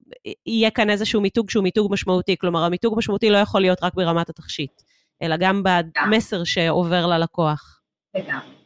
יהיה 0.45 0.71
כאן 0.71 0.89
איזשהו 0.89 1.21
מיתוג 1.21 1.49
שהוא 1.49 1.63
מיתוג 1.63 1.93
משמעותי. 1.93 2.35
כלומר, 2.37 2.63
המיתוג 2.63 2.93
משמעותי 2.97 3.29
לא 3.29 3.37
יכול 3.37 3.61
להיות 3.61 3.83
רק 3.83 3.93
ברמת 3.93 4.29
התכשיט, 4.29 4.81
אלא 5.21 5.35
גם 5.39 5.63
במסר 5.63 6.43
שעובר 6.43 7.07
ללקוח. 7.07 7.81
לגמרי. 8.15 8.57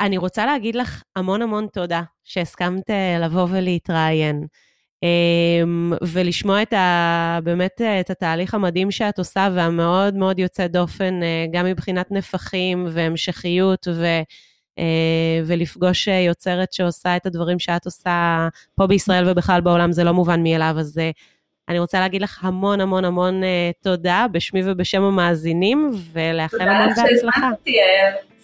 אני 0.00 0.18
רוצה 0.18 0.46
להגיד 0.46 0.74
לך 0.74 1.02
המון 1.16 1.42
המון 1.42 1.66
תודה 1.72 2.02
שהסכמת 2.24 2.90
אה, 2.90 3.18
לבוא 3.20 3.46
ולהתראיין. 3.50 4.46
אמ, 5.02 5.92
ולשמוע 6.02 6.62
את 6.62 6.72
ה, 6.72 7.38
באמת 7.44 7.80
אה, 7.80 8.00
את 8.00 8.10
התהליך 8.10 8.54
המדהים 8.54 8.90
שאת 8.90 9.18
עושה 9.18 9.48
והמאוד 9.54 10.14
מאוד 10.14 10.38
יוצא 10.38 10.66
דופן, 10.66 11.22
אה, 11.22 11.46
גם 11.52 11.66
מבחינת 11.66 12.10
נפחים 12.10 12.86
והמשכיות 12.90 13.88
ו... 13.94 14.06
אה, 14.78 14.84
ולפגוש 15.46 16.06
יוצרת 16.06 16.72
שעושה 16.72 17.16
את 17.16 17.26
הדברים 17.26 17.58
שאת 17.58 17.84
עושה 17.84 18.48
פה 18.74 18.86
בישראל 18.86 19.28
ובכלל 19.28 19.60
בעולם, 19.60 19.92
זה 19.92 20.04
לא 20.04 20.12
מובן 20.12 20.42
מאליו. 20.42 20.74
אז 20.78 21.00
אני 21.68 21.78
רוצה 21.78 22.00
להגיד 22.00 22.22
לך 22.22 22.44
המון 22.44 22.80
המון 22.80 23.04
המון 23.04 23.42
תודה 23.82 24.26
בשמי 24.32 24.70
ובשם 24.70 25.02
המאזינים, 25.02 25.90
ולאחל 26.12 26.68
המון 26.68 26.88
בהצלחה. 26.88 27.00
תודה 27.00 27.10
לך 27.28 27.34
שהזמנת 27.34 27.58
אותי, 27.58 27.76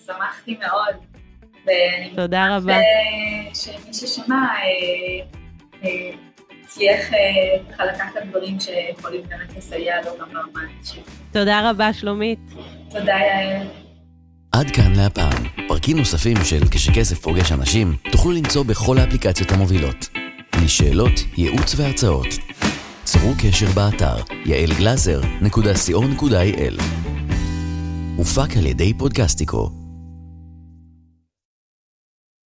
שמחתי 0.07 0.57
מאוד. 0.61 0.95
תודה 2.17 2.57
רבה. 2.57 2.77
שמי 3.55 3.95
ששמע... 3.95 4.47
הצליח 6.71 7.11
ככה 7.71 7.85
לקחת 7.85 8.23
דברים 8.31 8.61
שיכולים 8.61 9.23
באמת 9.29 9.57
לסייע 9.57 10.01
לו 10.03 10.11
גם 10.21 10.29
ברמה 10.29 10.61
האנושית. 10.61 11.05
תודה 11.33 11.71
רבה, 11.71 11.93
שלומית. 11.93 12.39
תודה, 12.91 13.13
יעל. 13.13 13.67
עד 14.53 14.71
כאן 14.71 14.93
להפעם. 14.97 15.45
פרקים 15.69 15.99
נוספים 15.99 16.37
של 16.45 16.61
כשכסף 16.71 17.19
פוגש 17.19 17.53
אנשים 17.53 17.97
תוכלו 18.13 18.33
למצוא 18.33 18.65
בכל 18.65 18.99
האפליקציות 18.99 19.53
המובילות. 19.53 20.09
לשאלות, 20.63 21.13
ייעוץ 21.37 21.75
והרצאות. 21.77 22.27
צרו 23.05 23.35
קשר 23.39 23.71
באתר 23.75 24.17
יעלגלזר.co.il 24.47 26.83
הופק 28.17 28.57
על 28.57 28.67
ידי 28.67 28.95
פודקסטיקו 28.95 29.80